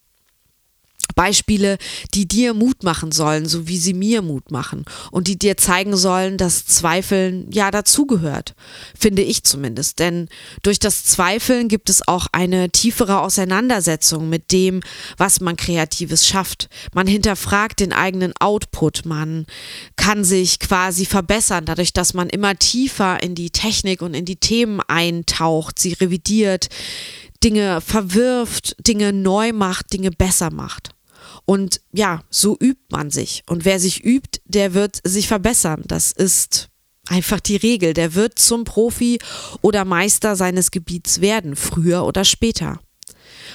Beispiele, 1.14 1.78
die 2.14 2.26
dir 2.26 2.54
Mut 2.54 2.82
machen 2.82 3.12
sollen, 3.12 3.46
so 3.46 3.68
wie 3.68 3.78
sie 3.78 3.94
mir 3.94 4.22
Mut 4.22 4.50
machen 4.50 4.84
und 5.10 5.28
die 5.28 5.38
dir 5.38 5.56
zeigen 5.56 5.96
sollen, 5.96 6.36
dass 6.36 6.66
Zweifeln 6.66 7.46
ja 7.50 7.70
dazugehört, 7.70 8.54
finde 8.98 9.22
ich 9.22 9.44
zumindest. 9.44 9.98
Denn 9.98 10.28
durch 10.62 10.78
das 10.78 11.04
Zweifeln 11.04 11.68
gibt 11.68 11.90
es 11.90 12.06
auch 12.06 12.26
eine 12.32 12.70
tiefere 12.70 13.20
Auseinandersetzung 13.20 14.28
mit 14.28 14.52
dem, 14.52 14.80
was 15.16 15.40
man 15.40 15.56
Kreatives 15.56 16.26
schafft. 16.26 16.68
Man 16.94 17.06
hinterfragt 17.06 17.80
den 17.80 17.92
eigenen 17.92 18.32
Output, 18.38 19.04
man 19.04 19.46
kann 19.96 20.24
sich 20.24 20.58
quasi 20.58 21.06
verbessern, 21.06 21.64
dadurch, 21.64 21.92
dass 21.92 22.14
man 22.14 22.28
immer 22.28 22.56
tiefer 22.56 23.22
in 23.22 23.34
die 23.34 23.50
Technik 23.50 24.02
und 24.02 24.14
in 24.14 24.24
die 24.24 24.36
Themen 24.36 24.80
eintaucht, 24.86 25.78
sie 25.78 25.92
revidiert, 25.94 26.68
Dinge 27.42 27.80
verwirft, 27.80 28.76
Dinge 28.86 29.12
neu 29.12 29.52
macht, 29.52 29.92
Dinge 29.92 30.10
besser 30.10 30.52
macht. 30.52 30.90
Und 31.50 31.80
ja, 31.90 32.22
so 32.30 32.56
übt 32.60 32.80
man 32.92 33.10
sich. 33.10 33.42
Und 33.48 33.64
wer 33.64 33.80
sich 33.80 34.04
übt, 34.04 34.40
der 34.44 34.72
wird 34.72 35.00
sich 35.02 35.26
verbessern. 35.26 35.82
Das 35.84 36.12
ist 36.12 36.68
einfach 37.08 37.40
die 37.40 37.56
Regel. 37.56 37.92
Der 37.92 38.14
wird 38.14 38.38
zum 38.38 38.62
Profi 38.62 39.18
oder 39.60 39.84
Meister 39.84 40.36
seines 40.36 40.70
Gebiets 40.70 41.20
werden, 41.20 41.56
früher 41.56 42.04
oder 42.04 42.24
später. 42.24 42.78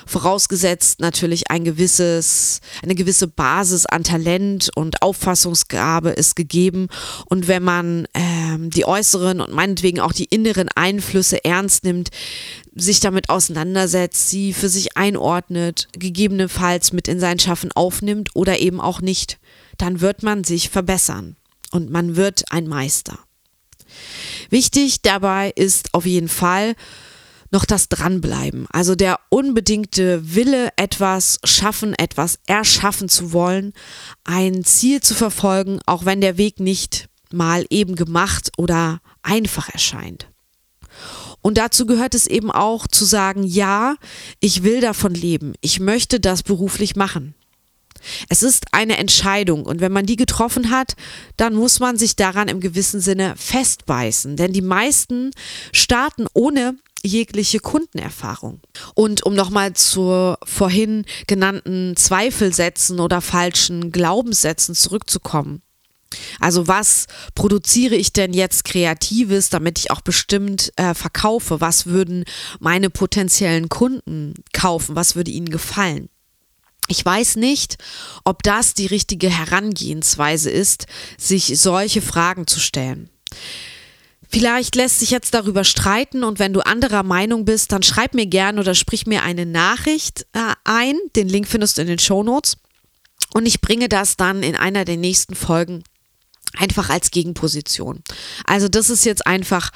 Vorausgesetzt 0.05 0.99
natürlich 0.99 1.49
ein 1.49 1.63
gewisses, 1.63 2.59
eine 2.83 2.95
gewisse 2.95 3.27
Basis 3.27 3.85
an 3.85 4.03
Talent 4.03 4.69
und 4.75 5.01
Auffassungsgabe 5.01 6.09
ist 6.09 6.35
gegeben. 6.35 6.89
Und 7.29 7.47
wenn 7.47 7.63
man 7.63 8.09
ähm, 8.13 8.71
die 8.71 8.85
äußeren 8.85 9.39
und 9.39 9.53
meinetwegen 9.53 10.01
auch 10.01 10.11
die 10.11 10.25
inneren 10.25 10.67
Einflüsse 10.75 11.45
ernst 11.45 11.85
nimmt, 11.85 12.09
sich 12.75 12.99
damit 12.99 13.29
auseinandersetzt, 13.29 14.29
sie 14.29 14.53
für 14.53 14.69
sich 14.69 14.97
einordnet, 14.97 15.87
gegebenenfalls 15.93 16.91
mit 16.93 17.07
in 17.07 17.19
sein 17.19 17.39
Schaffen 17.39 17.71
aufnimmt 17.71 18.29
oder 18.33 18.59
eben 18.59 18.81
auch 18.81 19.01
nicht, 19.01 19.39
dann 19.77 20.01
wird 20.01 20.23
man 20.23 20.43
sich 20.43 20.69
verbessern 20.69 21.37
und 21.71 21.89
man 21.89 22.15
wird 22.15 22.43
ein 22.51 22.67
Meister. 22.67 23.19
Wichtig 24.49 25.01
dabei 25.01 25.51
ist 25.55 25.93
auf 25.93 26.05
jeden 26.05 26.29
Fall, 26.29 26.75
noch 27.51 27.65
das 27.65 27.87
Dranbleiben. 27.87 28.67
Also 28.71 28.95
der 28.95 29.19
unbedingte 29.29 30.35
Wille, 30.35 30.69
etwas 30.75 31.39
schaffen, 31.45 31.93
etwas 31.93 32.39
erschaffen 32.47 33.07
zu 33.07 33.31
wollen, 33.31 33.73
ein 34.25 34.65
Ziel 34.65 35.01
zu 35.01 35.15
verfolgen, 35.15 35.79
auch 35.85 36.03
wenn 36.03 36.19
der 36.19 36.37
Weg 36.37 36.59
nicht 36.59 37.07
mal 37.31 37.65
eben 37.69 37.95
gemacht 37.95 38.51
oder 38.57 38.99
einfach 39.21 39.69
erscheint. 39.69 40.27
Und 41.45 41.59
dazu 41.59 41.85
gehört 41.85 42.15
es 42.15 42.25
eben 42.25 42.49
auch 42.49 42.87
zu 42.87 43.05
sagen, 43.05 43.43
ja, 43.43 43.97
ich 44.39 44.63
will 44.63 44.81
davon 44.81 45.13
leben, 45.13 45.53
ich 45.61 45.79
möchte 45.79 46.19
das 46.19 46.41
beruflich 46.41 46.95
machen. 46.95 47.35
Es 48.29 48.41
ist 48.41 48.65
eine 48.71 48.97
Entscheidung 48.97 49.63
und 49.63 49.79
wenn 49.79 49.91
man 49.91 50.07
die 50.07 50.15
getroffen 50.15 50.71
hat, 50.71 50.95
dann 51.37 51.53
muss 51.53 51.79
man 51.79 51.97
sich 51.97 52.15
daran 52.15 52.47
im 52.47 52.61
gewissen 52.61 52.99
Sinne 52.99 53.35
festbeißen, 53.37 54.37
denn 54.37 54.53
die 54.53 54.63
meisten 54.63 55.29
starten 55.71 56.25
ohne 56.33 56.79
jegliche 57.03 57.59
Kundenerfahrung. 57.59 58.59
Und 58.95 59.23
um 59.23 59.35
nochmal 59.35 59.73
zu 59.73 60.33
vorhin 60.43 61.05
genannten 61.27 61.95
Zweifelsätzen 61.95 62.99
oder 62.99 63.21
falschen 63.21 63.91
Glaubenssätzen 63.91 64.73
zurückzukommen. 64.73 65.61
Also 66.39 66.67
was 66.67 67.07
produziere 67.33 67.95
ich 67.95 68.13
denn 68.13 68.33
jetzt 68.33 68.63
Kreatives, 68.63 69.49
damit 69.49 69.79
ich 69.79 69.91
auch 69.91 70.01
bestimmt 70.01 70.71
äh, 70.75 70.93
verkaufe? 70.93 71.61
Was 71.61 71.87
würden 71.87 72.25
meine 72.59 72.89
potenziellen 72.89 73.69
Kunden 73.69 74.33
kaufen? 74.53 74.95
Was 74.95 75.15
würde 75.15 75.31
ihnen 75.31 75.49
gefallen? 75.49 76.09
Ich 76.87 77.03
weiß 77.03 77.37
nicht, 77.37 77.77
ob 78.23 78.43
das 78.43 78.75
die 78.75 78.85
richtige 78.85 79.29
Herangehensweise 79.29 80.51
ist, 80.51 80.85
sich 81.17 81.59
solche 81.59 82.01
Fragen 82.01 82.45
zu 82.45 82.59
stellen. 82.59 83.09
Vielleicht 84.29 84.75
lässt 84.75 84.99
sich 84.99 85.11
jetzt 85.11 85.33
darüber 85.33 85.63
streiten 85.63 86.23
und 86.23 86.39
wenn 86.39 86.53
du 86.53 86.59
anderer 86.59 87.03
Meinung 87.03 87.45
bist, 87.45 87.71
dann 87.71 87.83
schreib 87.83 88.13
mir 88.13 88.25
gerne 88.25 88.59
oder 88.59 88.75
sprich 88.75 89.07
mir 89.07 89.23
eine 89.23 89.45
Nachricht 89.45 90.27
äh, 90.33 90.53
ein. 90.63 90.95
Den 91.15 91.29
Link 91.29 91.47
findest 91.47 91.77
du 91.77 91.81
in 91.81 91.87
den 91.87 91.99
Show 91.99 92.21
Notes. 92.21 92.57
Und 93.33 93.45
ich 93.45 93.61
bringe 93.61 93.89
das 93.89 94.17
dann 94.17 94.43
in 94.43 94.55
einer 94.55 94.85
der 94.85 94.97
nächsten 94.97 95.35
Folgen 95.35 95.83
einfach 96.57 96.89
als 96.89 97.11
Gegenposition. 97.11 98.03
Also 98.45 98.67
das 98.67 98.89
ist 98.89 99.05
jetzt 99.05 99.25
einfach 99.25 99.71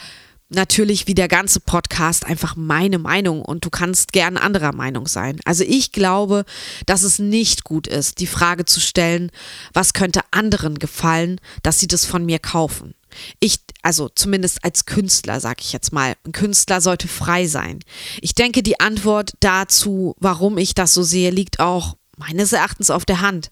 natürlich 0.49 1.07
wie 1.07 1.13
der 1.13 1.27
ganze 1.27 1.59
Podcast 1.59 2.25
einfach 2.25 2.55
meine 2.55 2.97
Meinung 2.97 3.41
und 3.43 3.65
du 3.65 3.69
kannst 3.69 4.11
gern 4.11 4.35
anderer 4.35 4.73
Meinung 4.73 5.07
sein. 5.07 5.39
Also 5.45 5.63
ich 5.63 5.91
glaube, 5.91 6.43
dass 6.85 7.03
es 7.03 7.19
nicht 7.19 7.63
gut 7.63 7.87
ist, 7.87 8.19
die 8.19 8.27
Frage 8.27 8.65
zu 8.65 8.79
stellen, 8.79 9.31
was 9.73 9.93
könnte 9.93 10.21
anderen 10.31 10.79
gefallen, 10.79 11.39
dass 11.63 11.79
sie 11.79 11.87
das 11.87 12.05
von 12.05 12.25
mir 12.25 12.39
kaufen. 12.39 12.95
Ich, 13.39 13.59
also 13.81 14.09
zumindest 14.09 14.63
als 14.63 14.85
Künstler, 14.85 15.39
sage 15.39 15.61
ich 15.61 15.71
jetzt 15.71 15.93
mal, 15.93 16.15
ein 16.25 16.31
Künstler 16.31 16.81
sollte 16.81 17.07
frei 17.07 17.47
sein. 17.47 17.79
Ich 18.21 18.33
denke, 18.35 18.63
die 18.63 18.79
Antwort 18.79 19.33
dazu, 19.39 20.15
warum 20.19 20.57
ich 20.57 20.73
das 20.73 20.93
so 20.93 21.03
sehe, 21.03 21.31
liegt 21.31 21.59
auch 21.59 21.95
meines 22.17 22.53
Erachtens 22.53 22.89
auf 22.89 23.05
der 23.05 23.21
Hand. 23.21 23.49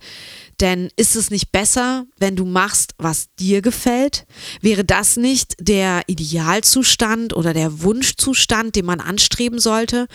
Denn 0.59 0.89
ist 0.95 1.15
es 1.15 1.29
nicht 1.29 1.51
besser, 1.51 2.05
wenn 2.17 2.35
du 2.35 2.43
machst, 2.43 2.95
was 2.97 3.27
dir 3.39 3.61
gefällt? 3.61 4.25
Wäre 4.59 4.83
das 4.83 5.15
nicht 5.15 5.55
der 5.59 6.01
Idealzustand 6.07 7.35
oder 7.35 7.53
der 7.53 7.81
Wunschzustand, 7.83 8.75
den 8.75 8.85
man 8.85 8.99
anstreben 8.99 9.59
sollte? 9.59 10.07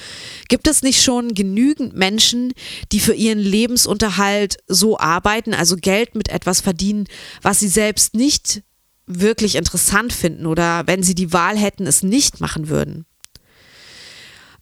Gibt 0.49 0.67
es 0.67 0.83
nicht 0.83 1.03
schon 1.03 1.35
genügend 1.35 1.95
Menschen, 1.95 2.53
die 2.91 2.99
für 2.99 3.15
ihren 3.15 3.39
Lebensunterhalt 3.39 4.57
so 4.67 4.99
arbeiten, 4.99 5.55
also 5.55 5.77
Geld 5.77 6.17
mit 6.17 6.29
etwas 6.29 6.61
verdienen, 6.61 7.07
was 7.41 7.61
sie 7.61 7.69
selbst 7.69 8.15
nicht 8.15 8.63
wirklich 9.07 9.55
interessant 9.55 10.13
finden 10.13 10.47
oder 10.47 10.87
wenn 10.87 11.03
sie 11.05 11.15
die 11.15 11.33
Wahl 11.33 11.57
hätten, 11.57 11.87
es 11.87 12.03
nicht 12.03 12.41
machen 12.41 12.69
würden. 12.69 13.05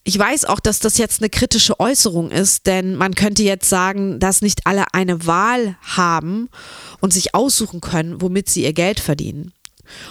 Ich 0.02 0.18
weiß 0.18 0.46
auch, 0.46 0.60
dass 0.60 0.80
das 0.80 0.96
jetzt 0.98 1.20
eine 1.20 1.28
kritische 1.28 1.78
Äußerung 1.78 2.30
ist, 2.30 2.66
denn 2.66 2.96
man 2.96 3.14
könnte 3.14 3.42
jetzt 3.42 3.68
sagen, 3.68 4.18
dass 4.18 4.40
nicht 4.40 4.66
alle 4.66 4.94
eine 4.94 5.26
Wahl 5.26 5.76
haben 5.82 6.48
und 7.00 7.12
sich 7.12 7.34
aussuchen 7.34 7.80
können, 7.80 8.20
womit 8.22 8.48
sie 8.48 8.64
ihr 8.64 8.72
Geld 8.72 8.98
verdienen. 8.98 9.52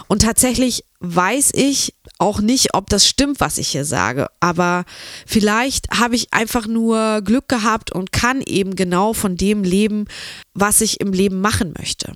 Und 0.08 0.22
tatsächlich 0.24 0.84
weiß 1.00 1.52
ich 1.54 1.96
auch 2.18 2.42
nicht, 2.42 2.74
ob 2.76 2.90
das 2.90 3.08
stimmt, 3.08 3.40
was 3.40 3.58
ich 3.58 3.70
hier 3.70 3.86
sage. 3.86 4.28
Aber 4.42 4.84
vielleicht 5.26 5.90
habe 5.92 6.16
ich 6.16 6.34
einfach 6.34 6.68
nur 6.68 7.22
Glück 7.22 7.48
gehabt 7.48 7.92
und 7.92 8.12
kann 8.12 8.42
eben 8.42 8.76
genau 8.76 9.14
von 9.14 9.38
dem 9.38 9.64
leben, 9.64 10.06
was 10.54 10.82
ich 10.82 11.00
im 11.00 11.14
Leben 11.14 11.42
machen 11.42 11.74
möchte 11.78 12.14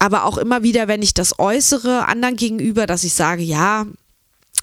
aber 0.00 0.24
auch 0.24 0.38
immer 0.38 0.62
wieder, 0.62 0.88
wenn 0.88 1.02
ich 1.02 1.12
das 1.12 1.38
äußere 1.38 2.08
anderen 2.08 2.36
gegenüber, 2.36 2.86
dass 2.86 3.04
ich 3.04 3.12
sage, 3.12 3.42
ja, 3.42 3.86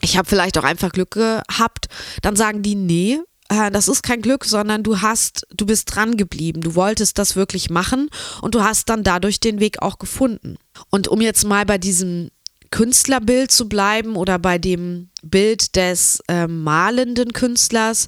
ich 0.01 0.17
habe 0.17 0.27
vielleicht 0.27 0.57
auch 0.57 0.63
einfach 0.63 0.91
Glück 0.91 1.11
gehabt, 1.11 1.87
dann 2.21 2.35
sagen 2.35 2.61
die, 2.61 2.75
nee, 2.75 3.19
äh, 3.49 3.71
das 3.71 3.87
ist 3.87 4.03
kein 4.03 4.21
Glück, 4.21 4.45
sondern 4.45 4.83
du 4.83 5.01
hast, 5.01 5.47
du 5.55 5.65
bist 5.65 5.95
dran 5.95 6.17
geblieben, 6.17 6.61
du 6.61 6.75
wolltest 6.75 7.17
das 7.17 7.35
wirklich 7.35 7.69
machen 7.69 8.09
und 8.41 8.55
du 8.55 8.63
hast 8.63 8.89
dann 8.89 9.03
dadurch 9.03 9.39
den 9.39 9.59
Weg 9.59 9.81
auch 9.81 9.99
gefunden. 9.99 10.57
Und 10.89 11.07
um 11.07 11.21
jetzt 11.21 11.45
mal 11.45 11.65
bei 11.65 11.77
diesem 11.77 12.29
Künstlerbild 12.71 13.51
zu 13.51 13.69
bleiben 13.69 14.15
oder 14.15 14.39
bei 14.39 14.57
dem 14.57 15.09
Bild 15.23 15.75
des 15.75 16.21
äh, 16.27 16.47
malenden 16.47 17.33
Künstlers, 17.33 18.07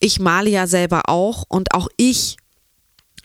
ich 0.00 0.18
male 0.18 0.50
ja 0.50 0.66
selber 0.66 1.02
auch 1.06 1.44
und 1.48 1.74
auch 1.74 1.88
ich 1.96 2.36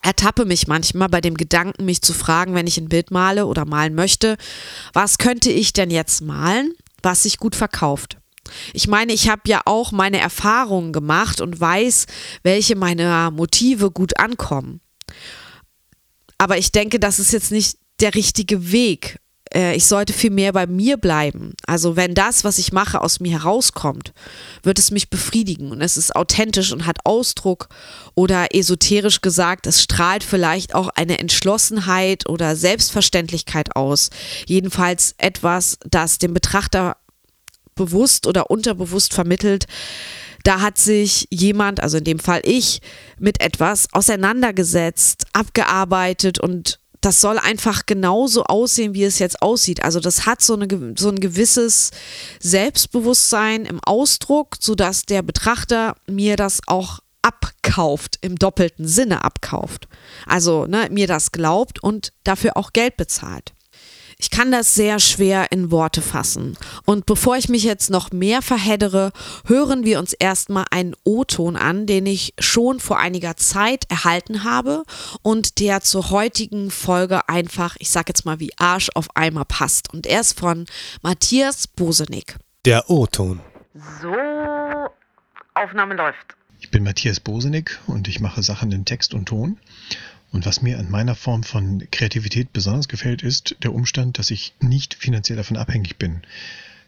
ertappe 0.03 0.45
mich 0.45 0.67
manchmal 0.67 1.09
bei 1.09 1.21
dem 1.21 1.35
Gedanken, 1.35 1.85
mich 1.85 2.01
zu 2.03 2.13
fragen, 2.13 2.53
wenn 2.53 2.67
ich 2.67 2.77
ein 2.77 2.89
Bild 2.89 3.09
male 3.09 3.47
oder 3.47 3.65
malen 3.65 3.95
möchte, 3.95 4.37
was 4.93 5.17
könnte 5.17 5.49
ich 5.49 5.73
denn 5.73 5.89
jetzt 5.89 6.21
malen, 6.21 6.73
was 7.07 7.23
sich 7.23 7.37
gut 7.37 7.55
verkauft? 7.55 8.17
Ich 8.73 8.89
meine, 8.89 9.13
ich 9.13 9.29
habe 9.29 9.43
ja 9.47 9.61
auch 9.63 9.93
meine 9.93 10.19
Erfahrungen 10.19 10.91
gemacht 10.91 11.39
und 11.39 11.57
weiß, 11.57 12.05
welche 12.43 12.75
meiner 12.75 13.31
Motive 13.31 13.91
gut 13.91 14.19
ankommen. 14.19 14.81
Aber 16.37 16.57
ich 16.57 16.73
denke, 16.73 16.99
das 16.99 17.17
ist 17.17 17.31
jetzt 17.31 17.51
nicht 17.51 17.77
der 18.01 18.13
richtige 18.13 18.73
Weg, 18.73 19.19
äh, 19.53 19.75
ich 19.75 19.85
sollte 19.85 20.13
viel 20.13 20.31
mehr 20.31 20.53
bei 20.53 20.67
mir 20.67 20.97
bleiben. 20.97 21.53
Also 21.65 21.95
wenn 21.95 22.13
das, 22.13 22.43
was 22.43 22.57
ich 22.57 22.71
mache, 22.71 23.01
aus 23.01 23.19
mir 23.19 23.31
herauskommt, 23.31 24.13
wird 24.63 24.79
es 24.79 24.91
mich 24.91 25.09
befriedigen 25.09 25.71
und 25.71 25.81
es 25.81 25.97
ist 25.97 26.15
authentisch 26.15 26.71
und 26.71 26.85
hat 26.85 26.97
Ausdruck 27.03 27.69
oder 28.15 28.53
esoterisch 28.55 29.21
gesagt, 29.21 29.67
es 29.67 29.81
strahlt 29.81 30.23
vielleicht 30.23 30.75
auch 30.75 30.89
eine 30.89 31.19
Entschlossenheit 31.19 32.29
oder 32.29 32.55
Selbstverständlichkeit 32.55 33.75
aus. 33.75 34.09
Jedenfalls 34.45 35.15
etwas, 35.17 35.77
das 35.89 36.17
dem 36.17 36.33
Betrachter 36.33 36.97
bewusst 37.75 38.27
oder 38.27 38.49
unterbewusst 38.49 39.13
vermittelt, 39.13 39.67
da 40.43 40.61
hat 40.61 40.77
sich 40.77 41.27
jemand, 41.29 41.81
also 41.81 41.97
in 41.97 42.05
dem 42.05 42.19
Fall 42.19 42.41
ich, 42.43 42.79
mit 43.19 43.41
etwas 43.41 43.87
auseinandergesetzt, 43.91 45.25
abgearbeitet 45.33 46.39
und 46.39 46.79
das 47.07 47.21
soll 47.21 47.39
einfach 47.39 47.85
genauso 47.85 48.43
aussehen, 48.43 48.93
wie 48.93 49.05
es 49.05 49.17
jetzt 49.19 49.41
aussieht. 49.41 49.81
Also 49.81 50.01
das 50.01 50.25
hat 50.25 50.41
so, 50.41 50.55
eine, 50.55 50.67
so 50.97 51.07
ein 51.07 51.21
gewisses 51.21 51.91
Selbstbewusstsein 52.41 53.65
im 53.65 53.79
Ausdruck, 53.81 54.57
sodass 54.59 55.03
der 55.03 55.21
Betrachter 55.21 55.95
mir 56.05 56.35
das 56.35 56.59
auch 56.67 56.99
abkauft, 57.21 58.17
im 58.19 58.35
doppelten 58.35 58.85
Sinne 58.85 59.23
abkauft. 59.23 59.87
Also 60.25 60.65
ne, 60.65 60.89
mir 60.91 61.07
das 61.07 61.31
glaubt 61.31 61.81
und 61.81 62.11
dafür 62.25 62.57
auch 62.57 62.73
Geld 62.73 62.97
bezahlt. 62.97 63.53
Ich 64.19 64.31
kann 64.31 64.51
das 64.51 64.73
sehr 64.73 64.99
schwer 64.99 65.51
in 65.51 65.69
Worte 65.69 66.01
fassen. 66.01 66.57
Und 66.85 67.05
bevor 67.05 67.37
ich 67.37 67.49
mich 67.49 67.63
jetzt 67.63 67.91
noch 67.91 68.11
mehr 68.11 68.41
verheddere, 68.41 69.11
hören 69.45 69.85
wir 69.85 69.99
uns 69.99 70.13
erstmal 70.13 70.65
einen 70.71 70.95
O-Ton 71.03 71.55
an, 71.55 71.85
den 71.85 72.07
ich 72.07 72.33
schon 72.39 72.79
vor 72.79 72.97
einiger 72.97 73.37
Zeit 73.37 73.85
erhalten 73.89 74.43
habe 74.43 74.83
und 75.21 75.59
der 75.59 75.81
zur 75.81 76.09
heutigen 76.09 76.71
Folge 76.71 77.29
einfach, 77.29 77.75
ich 77.77 77.91
sag 77.91 78.09
jetzt 78.09 78.25
mal 78.25 78.39
wie 78.39 78.51
Arsch 78.57 78.89
auf 78.95 79.07
Eimer 79.13 79.45
passt. 79.45 79.93
Und 79.93 80.07
er 80.07 80.21
ist 80.21 80.39
von 80.39 80.65
Matthias 81.03 81.67
Bosenig. 81.67 82.37
Der 82.65 82.89
O-Ton. 82.89 83.39
So, 84.01 84.15
Aufnahme 85.53 85.93
läuft. 85.93 86.35
Ich 86.59 86.71
bin 86.71 86.83
Matthias 86.83 87.19
Bosenig 87.19 87.77
und 87.85 88.07
ich 88.07 88.19
mache 88.19 88.41
Sachen 88.41 88.71
in 88.71 88.83
Text 88.83 89.13
und 89.13 89.27
Ton. 89.27 89.59
Und 90.31 90.45
was 90.45 90.61
mir 90.61 90.77
an 90.77 90.91
meiner 90.91 91.15
Form 91.15 91.43
von 91.43 91.87
Kreativität 91.91 92.51
besonders 92.51 92.87
gefällt, 92.87 93.23
ist 93.23 93.55
der 93.63 93.73
Umstand, 93.73 94.19
dass 94.19 94.31
ich 94.31 94.53
nicht 94.59 94.93
finanziell 94.93 95.37
davon 95.37 95.57
abhängig 95.57 95.97
bin. 95.97 96.21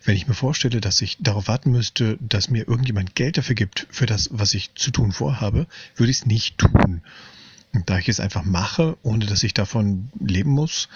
Wenn 0.04 0.16
ich 0.16 0.28
mir 0.28 0.34
vorstelle, 0.34 0.82
dass 0.82 1.02
ich 1.02 1.18
darauf 1.20 1.48
warten 1.48 1.72
müsste, 1.72 2.18
dass 2.22 2.50
mir 2.50 2.68
irgendjemand 2.68 3.16
Geld 3.16 3.38
dafür 3.38 3.56
gibt, 3.56 3.88
für 3.90 4.06
das, 4.06 4.30
was 4.32 4.54
ich 4.54 4.74
zu 4.76 4.92
tun 4.92 5.12
vorhabe, 5.12 5.68
würde 5.96 6.12
ich 6.12 6.20
es 6.20 6.26
nicht 6.26 6.58
tun. 6.58 7.02
Und 7.74 7.90
da 7.90 8.00
ich 8.00 8.10
es 8.10 8.20
einfach 8.20 8.44
mache, 8.44 8.98
ohne 9.04 9.26
dass 9.26 9.44
ich 9.44 9.54
davon 9.54 10.10
leben 10.20 10.52
muss, 10.52 10.90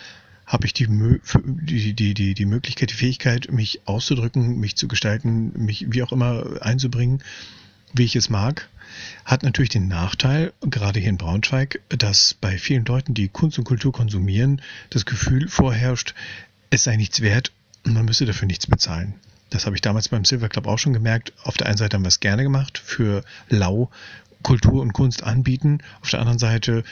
habe 0.45 0.65
ich 0.65 0.73
die, 0.73 0.87
die, 0.87 1.93
die, 1.93 2.13
die, 2.13 2.33
die 2.33 2.45
Möglichkeit, 2.45 2.91
die 2.91 2.95
Fähigkeit, 2.95 3.51
mich 3.51 3.81
auszudrücken, 3.85 4.59
mich 4.59 4.75
zu 4.75 4.87
gestalten, 4.87 5.51
mich 5.55 5.85
wie 5.89 6.03
auch 6.03 6.11
immer 6.11 6.61
einzubringen, 6.61 7.23
wie 7.93 8.03
ich 8.03 8.15
es 8.15 8.29
mag. 8.29 8.69
Hat 9.25 9.43
natürlich 9.43 9.69
den 9.69 9.87
Nachteil, 9.87 10.53
gerade 10.61 10.99
hier 10.99 11.09
in 11.09 11.17
Braunschweig, 11.17 11.79
dass 11.89 12.33
bei 12.33 12.57
vielen 12.57 12.85
Leuten, 12.85 13.13
die 13.13 13.29
Kunst 13.29 13.57
und 13.57 13.63
Kultur 13.63 13.91
konsumieren, 13.91 14.61
das 14.89 15.05
Gefühl 15.05 15.47
vorherrscht, 15.47 16.13
es 16.69 16.83
sei 16.83 16.95
nichts 16.95 17.21
wert 17.21 17.51
und 17.85 17.93
man 17.93 18.05
müsse 18.05 18.25
dafür 18.25 18.47
nichts 18.47 18.67
bezahlen. 18.67 19.15
Das 19.49 19.65
habe 19.65 19.75
ich 19.75 19.81
damals 19.81 20.09
beim 20.09 20.25
Silver 20.25 20.49
Club 20.49 20.67
auch 20.67 20.79
schon 20.79 20.93
gemerkt. 20.93 21.33
Auf 21.43 21.57
der 21.57 21.67
einen 21.67 21.77
Seite 21.77 21.95
haben 21.95 22.03
wir 22.03 22.07
es 22.07 22.19
gerne 22.19 22.43
gemacht, 22.43 22.81
für 22.83 23.23
lau 23.49 23.91
Kultur 24.41 24.81
und 24.81 24.93
Kunst 24.93 25.23
anbieten. 25.23 25.79
Auf 26.01 26.09
der 26.09 26.19
anderen 26.19 26.39
Seite 26.39 26.83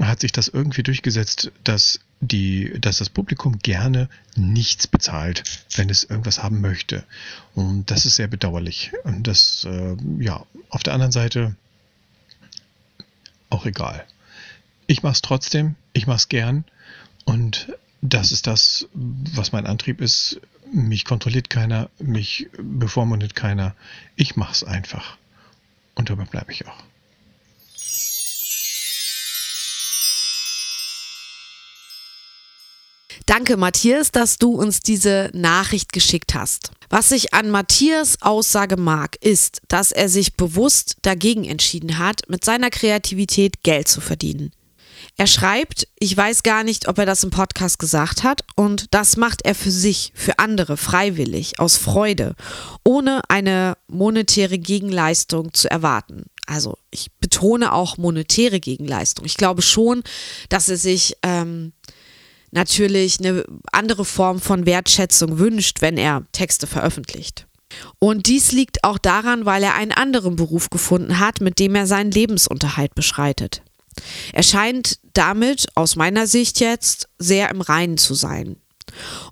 hat 0.00 0.20
sich 0.20 0.32
das 0.32 0.48
irgendwie 0.48 0.82
durchgesetzt, 0.82 1.52
dass 1.62 2.00
die, 2.20 2.72
dass 2.80 2.98
das 2.98 3.10
Publikum 3.10 3.58
gerne 3.58 4.08
nichts 4.36 4.86
bezahlt, 4.86 5.42
wenn 5.74 5.90
es 5.90 6.04
irgendwas 6.04 6.42
haben 6.42 6.60
möchte. 6.60 7.04
Und 7.54 7.90
das 7.90 8.06
ist 8.06 8.16
sehr 8.16 8.28
bedauerlich. 8.28 8.92
Und 9.04 9.26
das, 9.26 9.66
äh, 9.68 9.96
ja, 10.18 10.44
auf 10.70 10.82
der 10.82 10.94
anderen 10.94 11.12
Seite 11.12 11.56
auch 13.50 13.66
egal. 13.66 14.04
Ich 14.86 15.02
mache 15.02 15.14
es 15.14 15.22
trotzdem, 15.22 15.74
ich 15.92 16.06
mache 16.06 16.16
es 16.16 16.28
gern 16.28 16.64
und 17.24 17.68
das 18.02 18.32
ist 18.32 18.46
das, 18.46 18.88
was 18.92 19.52
mein 19.52 19.66
Antrieb 19.66 20.00
ist. 20.00 20.40
Mich 20.72 21.04
kontrolliert 21.04 21.50
keiner, 21.50 21.90
mich 21.98 22.48
bevormundet 22.58 23.34
keiner. 23.34 23.74
Ich 24.16 24.36
mache 24.36 24.52
es 24.52 24.64
einfach. 24.64 25.16
Und 25.94 26.10
dabei 26.10 26.24
bleibe 26.24 26.52
ich 26.52 26.66
auch. 26.66 26.82
Danke, 33.24 33.56
Matthias, 33.56 34.12
dass 34.12 34.38
du 34.38 34.52
uns 34.52 34.80
diese 34.80 35.30
Nachricht 35.32 35.92
geschickt 35.92 36.34
hast. 36.34 36.72
Was 36.90 37.10
ich 37.10 37.34
an 37.34 37.50
Matthias 37.50 38.22
Aussage 38.22 38.76
mag, 38.76 39.16
ist, 39.20 39.62
dass 39.68 39.90
er 39.90 40.08
sich 40.08 40.34
bewusst 40.34 40.98
dagegen 41.02 41.44
entschieden 41.44 41.98
hat, 41.98 42.28
mit 42.28 42.44
seiner 42.44 42.70
Kreativität 42.70 43.62
Geld 43.62 43.88
zu 43.88 44.00
verdienen. 44.00 44.52
Er 45.18 45.26
schreibt, 45.26 45.88
ich 45.98 46.14
weiß 46.16 46.42
gar 46.42 46.62
nicht, 46.62 46.88
ob 46.88 46.98
er 46.98 47.06
das 47.06 47.24
im 47.24 47.30
Podcast 47.30 47.78
gesagt 47.78 48.22
hat, 48.22 48.42
und 48.54 48.86
das 48.92 49.16
macht 49.16 49.42
er 49.44 49.54
für 49.54 49.70
sich, 49.70 50.12
für 50.14 50.38
andere, 50.38 50.76
freiwillig, 50.76 51.58
aus 51.58 51.76
Freude, 51.76 52.34
ohne 52.84 53.22
eine 53.28 53.76
monetäre 53.88 54.58
Gegenleistung 54.58 55.54
zu 55.54 55.70
erwarten. 55.70 56.24
Also 56.46 56.78
ich 56.90 57.10
betone 57.18 57.72
auch 57.72 57.96
monetäre 57.96 58.60
Gegenleistung. 58.60 59.24
Ich 59.24 59.36
glaube 59.36 59.62
schon, 59.62 60.04
dass 60.48 60.68
er 60.68 60.76
sich 60.76 61.16
ähm, 61.22 61.72
natürlich 62.50 63.20
eine 63.20 63.44
andere 63.72 64.04
Form 64.04 64.40
von 64.40 64.66
Wertschätzung 64.66 65.38
wünscht, 65.38 65.80
wenn 65.80 65.96
er 65.96 66.24
Texte 66.32 66.66
veröffentlicht. 66.66 67.46
Und 67.98 68.26
dies 68.26 68.52
liegt 68.52 68.84
auch 68.84 68.98
daran, 68.98 69.44
weil 69.44 69.62
er 69.62 69.74
einen 69.74 69.92
anderen 69.92 70.36
Beruf 70.36 70.70
gefunden 70.70 71.18
hat, 71.18 71.40
mit 71.40 71.58
dem 71.58 71.74
er 71.74 71.86
seinen 71.86 72.10
Lebensunterhalt 72.10 72.94
beschreitet. 72.94 73.62
Er 74.32 74.42
scheint 74.42 74.98
damit, 75.14 75.66
aus 75.74 75.96
meiner 75.96 76.26
Sicht 76.26 76.60
jetzt, 76.60 77.08
sehr 77.18 77.50
im 77.50 77.60
Reinen 77.60 77.98
zu 77.98 78.14
sein. 78.14 78.56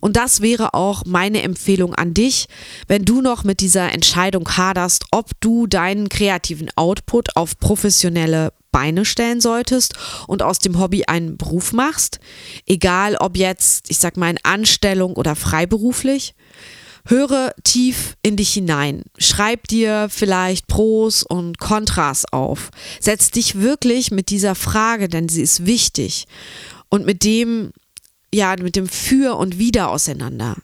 Und 0.00 0.16
das 0.16 0.40
wäre 0.40 0.74
auch 0.74 1.05
meine 1.07 1.42
Empfehlung 1.42 1.94
an 1.94 2.12
dich, 2.12 2.46
wenn 2.88 3.05
du 3.05 3.22
noch 3.22 3.44
mit 3.44 3.61
dieser 3.61 3.92
Entscheidung 3.92 4.48
haderst, 4.48 5.07
ob 5.11 5.31
du 5.40 5.66
deinen 5.66 6.09
kreativen 6.09 6.70
Output 6.77 7.37
auf 7.37 7.59
professionelle 7.59 8.53
Beine 8.75 9.05
stellen 9.05 9.41
solltest 9.41 9.95
und 10.27 10.43
aus 10.43 10.59
dem 10.59 10.81
Hobby 10.81 11.05
einen 11.05 11.37
Beruf 11.37 11.73
machst, 11.73 12.19
egal 12.67 13.15
ob 13.15 13.37
jetzt, 13.37 13.89
ich 13.89 14.01
sag 14.01 14.17
mal, 14.17 14.31
in 14.31 14.39
Anstellung 14.43 15.13
oder 15.15 15.37
freiberuflich. 15.37 16.35
Höre 17.07 17.55
tief 17.63 18.17
in 18.23 18.35
dich 18.35 18.53
hinein. 18.53 19.05
Schreib 19.17 19.69
dir 19.69 20.09
vielleicht 20.11 20.67
Pros 20.67 21.23
und 21.23 21.59
Kontras 21.59 22.25
auf. 22.33 22.71
Setz 22.99 23.31
dich 23.31 23.61
wirklich 23.61 24.11
mit 24.11 24.29
dieser 24.29 24.57
Frage, 24.57 25.09
denn 25.09 25.29
sie 25.29 25.43
ist 25.43 25.67
wichtig. 25.67 26.27
Und 26.89 27.07
mit 27.07 27.23
dem, 27.23 27.71
ja, 28.35 28.57
mit 28.61 28.75
dem 28.75 28.89
Für 28.89 29.37
und 29.37 29.57
Wider 29.57 29.91
auseinander. 29.91 30.57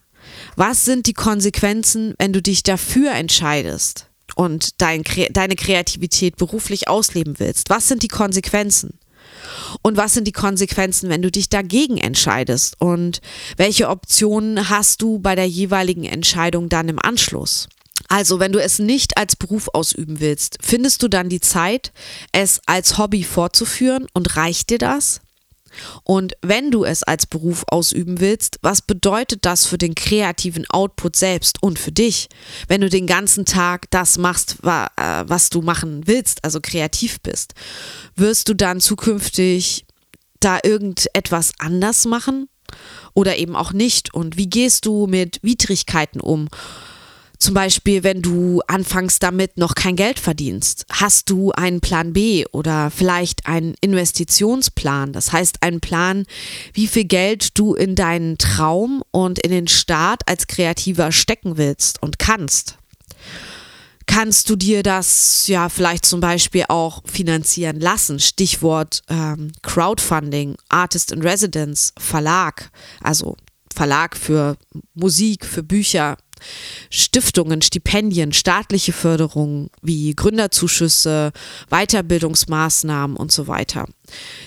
Was 0.56 0.84
sind 0.84 1.06
die 1.06 1.14
Konsequenzen, 1.14 2.14
wenn 2.18 2.32
du 2.32 2.42
dich 2.42 2.64
dafür 2.64 3.12
entscheidest? 3.12 4.09
Und 4.40 4.80
dein, 4.80 5.04
deine 5.32 5.54
Kreativität 5.54 6.36
beruflich 6.36 6.88
ausleben 6.88 7.34
willst? 7.36 7.68
Was 7.68 7.88
sind 7.88 8.02
die 8.02 8.08
Konsequenzen? 8.08 8.98
Und 9.82 9.98
was 9.98 10.14
sind 10.14 10.26
die 10.26 10.32
Konsequenzen, 10.32 11.10
wenn 11.10 11.20
du 11.20 11.30
dich 11.30 11.50
dagegen 11.50 11.98
entscheidest? 11.98 12.80
Und 12.80 13.20
welche 13.58 13.90
Optionen 13.90 14.70
hast 14.70 15.02
du 15.02 15.18
bei 15.18 15.34
der 15.34 15.46
jeweiligen 15.46 16.04
Entscheidung 16.04 16.70
dann 16.70 16.88
im 16.88 16.98
Anschluss? 16.98 17.68
Also, 18.08 18.40
wenn 18.40 18.52
du 18.52 18.62
es 18.62 18.78
nicht 18.78 19.18
als 19.18 19.36
Beruf 19.36 19.68
ausüben 19.74 20.20
willst, 20.20 20.56
findest 20.62 21.02
du 21.02 21.08
dann 21.08 21.28
die 21.28 21.42
Zeit, 21.42 21.92
es 22.32 22.62
als 22.64 22.96
Hobby 22.96 23.24
fortzuführen 23.24 24.06
und 24.14 24.36
reicht 24.36 24.70
dir 24.70 24.78
das? 24.78 25.20
Und 26.04 26.34
wenn 26.42 26.70
du 26.70 26.84
es 26.84 27.02
als 27.02 27.26
Beruf 27.26 27.64
ausüben 27.68 28.20
willst, 28.20 28.58
was 28.62 28.82
bedeutet 28.82 29.44
das 29.44 29.66
für 29.66 29.78
den 29.78 29.94
kreativen 29.94 30.68
Output 30.68 31.16
selbst 31.16 31.62
und 31.62 31.78
für 31.78 31.92
dich, 31.92 32.28
wenn 32.68 32.80
du 32.80 32.88
den 32.88 33.06
ganzen 33.06 33.44
Tag 33.44 33.90
das 33.90 34.18
machst, 34.18 34.58
äh, 34.62 34.86
was 35.26 35.50
du 35.50 35.62
machen 35.62 36.06
willst, 36.06 36.44
also 36.44 36.60
kreativ 36.60 37.20
bist? 37.20 37.54
Wirst 38.16 38.48
du 38.48 38.54
dann 38.54 38.80
zukünftig 38.80 39.84
da 40.40 40.58
irgendetwas 40.62 41.52
anders 41.58 42.04
machen 42.06 42.48
oder 43.14 43.36
eben 43.36 43.56
auch 43.56 43.72
nicht? 43.72 44.14
Und 44.14 44.36
wie 44.36 44.48
gehst 44.48 44.86
du 44.86 45.06
mit 45.06 45.38
Widrigkeiten 45.42 46.20
um? 46.20 46.48
Zum 47.40 47.54
Beispiel, 47.54 48.04
wenn 48.04 48.20
du 48.20 48.60
anfangs 48.68 49.18
damit 49.18 49.56
noch 49.56 49.74
kein 49.74 49.96
Geld 49.96 50.18
verdienst, 50.18 50.84
hast 50.92 51.30
du 51.30 51.52
einen 51.52 51.80
Plan 51.80 52.12
B 52.12 52.44
oder 52.52 52.90
vielleicht 52.90 53.46
einen 53.46 53.74
Investitionsplan. 53.80 55.14
Das 55.14 55.32
heißt, 55.32 55.62
einen 55.62 55.80
Plan, 55.80 56.26
wie 56.74 56.86
viel 56.86 57.06
Geld 57.06 57.58
du 57.58 57.74
in 57.74 57.94
deinen 57.94 58.36
Traum 58.36 59.02
und 59.10 59.38
in 59.38 59.50
den 59.50 59.68
Start 59.68 60.20
als 60.28 60.48
Kreativer 60.48 61.12
stecken 61.12 61.56
willst 61.56 62.02
und 62.02 62.18
kannst. 62.18 62.76
Kannst 64.04 64.50
du 64.50 64.56
dir 64.56 64.82
das 64.82 65.46
ja 65.46 65.70
vielleicht 65.70 66.04
zum 66.04 66.20
Beispiel 66.20 66.64
auch 66.68 67.00
finanzieren 67.06 67.80
lassen? 67.80 68.18
Stichwort 68.18 69.02
ähm, 69.08 69.52
Crowdfunding, 69.62 70.56
Artist 70.68 71.10
in 71.10 71.22
Residence, 71.22 71.94
Verlag. 71.96 72.70
Also 73.02 73.36
Verlag 73.74 74.14
für 74.14 74.58
Musik, 74.94 75.46
für 75.46 75.62
Bücher, 75.62 76.18
Stiftungen, 76.90 77.62
Stipendien, 77.62 78.32
staatliche 78.32 78.92
Förderungen 78.92 79.70
wie 79.82 80.14
Gründerzuschüsse, 80.14 81.32
Weiterbildungsmaßnahmen 81.70 83.16
und 83.16 83.32
so 83.32 83.46
weiter. 83.46 83.86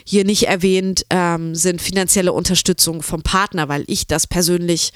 Hier 0.05 0.25
nicht 0.25 0.47
erwähnt 0.47 1.05
ähm, 1.09 1.55
sind 1.55 1.81
finanzielle 1.81 2.33
Unterstützung 2.33 3.01
vom 3.01 3.21
Partner, 3.21 3.69
weil 3.69 3.83
ich 3.87 4.07
das 4.07 4.27
persönlich 4.27 4.91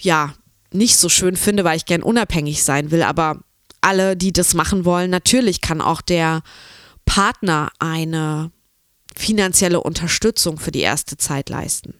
ja 0.00 0.34
nicht 0.72 0.96
so 0.96 1.08
schön 1.08 1.36
finde, 1.36 1.64
weil 1.64 1.76
ich 1.76 1.86
gern 1.86 2.02
unabhängig 2.02 2.64
sein 2.64 2.90
will. 2.90 3.02
Aber 3.02 3.40
alle, 3.80 4.16
die 4.16 4.32
das 4.32 4.54
machen 4.54 4.84
wollen, 4.84 5.10
natürlich 5.10 5.60
kann 5.60 5.80
auch 5.80 6.00
der 6.00 6.42
Partner 7.04 7.70
eine 7.78 8.50
finanzielle 9.14 9.80
Unterstützung 9.80 10.58
für 10.58 10.70
die 10.70 10.80
erste 10.80 11.16
Zeit 11.16 11.48
leisten. 11.50 11.94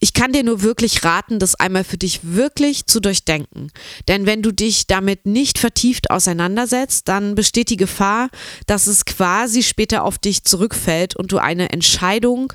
Ich 0.00 0.12
kann 0.12 0.32
dir 0.32 0.42
nur 0.42 0.62
wirklich 0.62 1.04
raten, 1.04 1.38
das 1.38 1.54
einmal 1.54 1.84
für 1.84 1.98
dich 1.98 2.20
wirklich 2.22 2.86
zu 2.86 3.00
durchdenken. 3.00 3.70
Denn 4.08 4.26
wenn 4.26 4.42
du 4.42 4.52
dich 4.52 4.86
damit 4.86 5.26
nicht 5.26 5.58
vertieft 5.58 6.10
auseinandersetzt, 6.10 7.08
dann 7.08 7.34
besteht 7.34 7.70
die 7.70 7.76
Gefahr, 7.76 8.30
dass 8.66 8.86
es 8.86 9.04
quasi 9.04 9.62
später 9.62 10.04
auf 10.04 10.18
dich 10.18 10.44
zurückfällt 10.44 11.16
und 11.16 11.32
du 11.32 11.38
eine 11.38 11.70
Entscheidung 11.70 12.52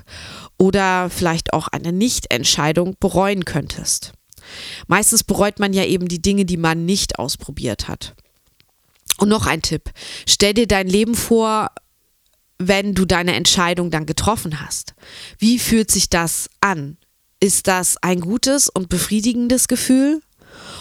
oder 0.58 1.10
vielleicht 1.10 1.52
auch 1.52 1.68
eine 1.68 1.92
Nichtentscheidung 1.92 2.96
bereuen 2.98 3.44
könntest. 3.44 4.12
Meistens 4.86 5.24
bereut 5.24 5.58
man 5.58 5.72
ja 5.72 5.84
eben 5.84 6.08
die 6.08 6.22
Dinge, 6.22 6.44
die 6.44 6.56
man 6.56 6.84
nicht 6.84 7.18
ausprobiert 7.18 7.88
hat. 7.88 8.14
Und 9.18 9.28
noch 9.28 9.46
ein 9.46 9.62
Tipp. 9.62 9.90
Stell 10.26 10.54
dir 10.54 10.66
dein 10.66 10.88
Leben 10.88 11.14
vor, 11.14 11.70
wenn 12.60 12.94
du 12.94 13.06
deine 13.06 13.34
Entscheidung 13.34 13.90
dann 13.90 14.04
getroffen 14.04 14.60
hast. 14.60 14.94
Wie 15.38 15.58
fühlt 15.58 15.90
sich 15.90 16.10
das 16.10 16.50
an? 16.60 16.98
Ist 17.40 17.66
das 17.66 17.96
ein 18.02 18.20
gutes 18.20 18.68
und 18.68 18.90
befriedigendes 18.90 19.66
Gefühl? 19.66 20.20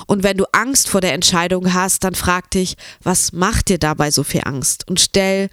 Und 0.08 0.24
wenn 0.24 0.36
du 0.36 0.46
Angst 0.52 0.90
vor 0.90 1.00
der 1.00 1.14
Entscheidung 1.14 1.74
hast, 1.74 2.04
dann 2.04 2.16
frag 2.16 2.52
dich, 2.52 2.76
was 3.02 3.32
macht 3.32 3.70
dir 3.70 3.78
dabei 3.78 4.12
so 4.12 4.24
viel 4.24 4.42
Angst? 4.44 4.86
Und 4.90 5.00
stell 5.00 5.50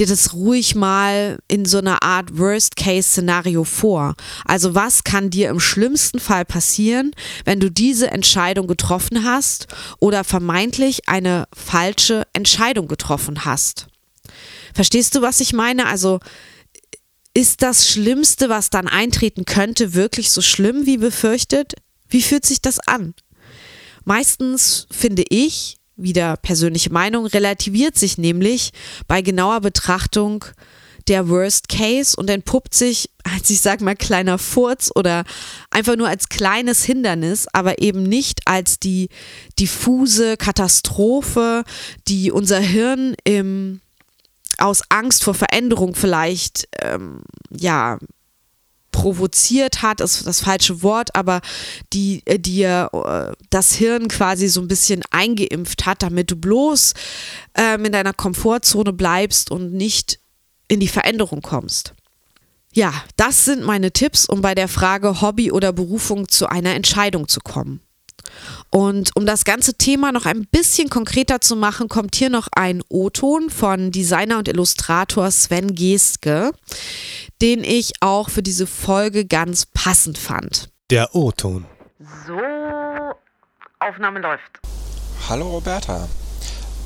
dir 0.00 0.06
das 0.06 0.32
ruhig 0.32 0.74
mal 0.74 1.38
in 1.46 1.64
so 1.64 1.78
einer 1.78 2.02
Art 2.02 2.36
Worst-Case-Szenario 2.36 3.62
vor. 3.62 4.14
Also 4.46 4.74
was 4.74 5.04
kann 5.04 5.30
dir 5.30 5.50
im 5.50 5.60
schlimmsten 5.60 6.18
Fall 6.18 6.44
passieren, 6.44 7.12
wenn 7.44 7.60
du 7.60 7.70
diese 7.70 8.10
Entscheidung 8.10 8.66
getroffen 8.66 9.24
hast 9.24 9.68
oder 10.00 10.24
vermeintlich 10.24 11.08
eine 11.08 11.46
falsche 11.54 12.26
Entscheidung 12.32 12.88
getroffen 12.88 13.44
hast? 13.44 13.86
Verstehst 14.74 15.14
du, 15.14 15.22
was 15.22 15.40
ich 15.40 15.52
meine? 15.52 15.86
Also 15.86 16.20
ist 17.34 17.62
das 17.62 17.88
Schlimmste, 17.88 18.48
was 18.48 18.70
dann 18.70 18.88
eintreten 18.88 19.44
könnte, 19.44 19.94
wirklich 19.94 20.30
so 20.30 20.42
schlimm 20.42 20.86
wie 20.86 20.96
befürchtet? 20.96 21.74
Wie 22.08 22.22
fühlt 22.22 22.46
sich 22.46 22.60
das 22.60 22.78
an? 22.80 23.14
Meistens 24.04 24.86
finde 24.90 25.24
ich, 25.28 25.76
wieder 25.96 26.36
persönliche 26.36 26.90
Meinung, 26.92 27.26
relativiert 27.26 27.96
sich 27.96 28.18
nämlich 28.18 28.70
bei 29.06 29.20
genauer 29.20 29.60
Betrachtung 29.60 30.44
der 31.08 31.28
Worst 31.28 31.68
Case 31.68 32.16
und 32.16 32.28
entpuppt 32.30 32.74
sich 32.74 33.10
als, 33.24 33.50
ich 33.50 33.60
sag 33.60 33.80
mal, 33.80 33.96
kleiner 33.96 34.38
Furz 34.38 34.90
oder 34.94 35.24
einfach 35.70 35.96
nur 35.96 36.08
als 36.08 36.28
kleines 36.28 36.84
Hindernis, 36.84 37.46
aber 37.52 37.80
eben 37.80 38.02
nicht 38.02 38.42
als 38.46 38.78
die 38.78 39.08
diffuse 39.58 40.36
Katastrophe, 40.36 41.64
die 42.06 42.30
unser 42.30 42.60
Hirn 42.60 43.14
im, 43.24 43.80
aus 44.58 44.82
Angst 44.88 45.24
vor 45.24 45.34
Veränderung 45.34 45.94
vielleicht, 45.94 46.68
ähm, 46.82 47.22
ja, 47.50 47.98
provoziert 48.90 49.82
hat, 49.82 50.00
ist 50.00 50.26
das 50.26 50.40
falsche 50.40 50.82
Wort, 50.82 51.14
aber 51.14 51.40
die 51.92 52.22
äh, 52.24 52.38
dir 52.38 52.90
äh, 52.92 53.32
das 53.50 53.74
Hirn 53.74 54.08
quasi 54.08 54.48
so 54.48 54.60
ein 54.60 54.68
bisschen 54.68 55.02
eingeimpft 55.10 55.86
hat, 55.86 56.02
damit 56.02 56.30
du 56.30 56.36
bloß 56.36 56.94
ähm, 57.54 57.84
in 57.84 57.92
deiner 57.92 58.12
Komfortzone 58.12 58.92
bleibst 58.92 59.50
und 59.50 59.72
nicht 59.72 60.18
in 60.66 60.80
die 60.80 60.88
Veränderung 60.88 61.42
kommst. 61.42 61.94
Ja, 62.72 62.92
das 63.16 63.44
sind 63.44 63.62
meine 63.62 63.92
Tipps, 63.92 64.26
um 64.26 64.42
bei 64.42 64.54
der 64.54 64.68
Frage 64.68 65.20
Hobby 65.20 65.52
oder 65.52 65.72
Berufung 65.72 66.28
zu 66.28 66.48
einer 66.48 66.74
Entscheidung 66.74 67.28
zu 67.28 67.40
kommen. 67.40 67.80
Und 68.70 69.16
um 69.16 69.26
das 69.26 69.44
ganze 69.44 69.74
Thema 69.74 70.12
noch 70.12 70.26
ein 70.26 70.46
bisschen 70.46 70.90
konkreter 70.90 71.40
zu 71.40 71.56
machen, 71.56 71.88
kommt 71.88 72.16
hier 72.16 72.30
noch 72.30 72.48
ein 72.52 72.82
O-Ton 72.88 73.50
von 73.50 73.90
Designer 73.90 74.38
und 74.38 74.48
Illustrator 74.48 75.30
Sven 75.30 75.74
Geske, 75.74 76.52
den 77.40 77.64
ich 77.64 77.92
auch 78.00 78.30
für 78.30 78.42
diese 78.42 78.66
Folge 78.66 79.24
ganz 79.24 79.66
passend 79.66 80.18
fand. 80.18 80.70
Der 80.90 81.14
O-Ton. 81.14 81.66
So, 82.26 82.38
Aufnahme 83.80 84.20
läuft. 84.20 84.60
Hallo 85.28 85.50
Roberta, 85.50 86.08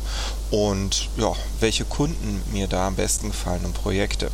und 0.51 1.10
ja, 1.17 1.34
welche 1.60 1.86
Kunden 1.86 2.43
mir 2.51 2.67
da 2.67 2.86
am 2.86 2.95
besten 2.95 3.31
gefallen 3.31 3.65
und 3.65 3.73
Projekte. 3.73 4.29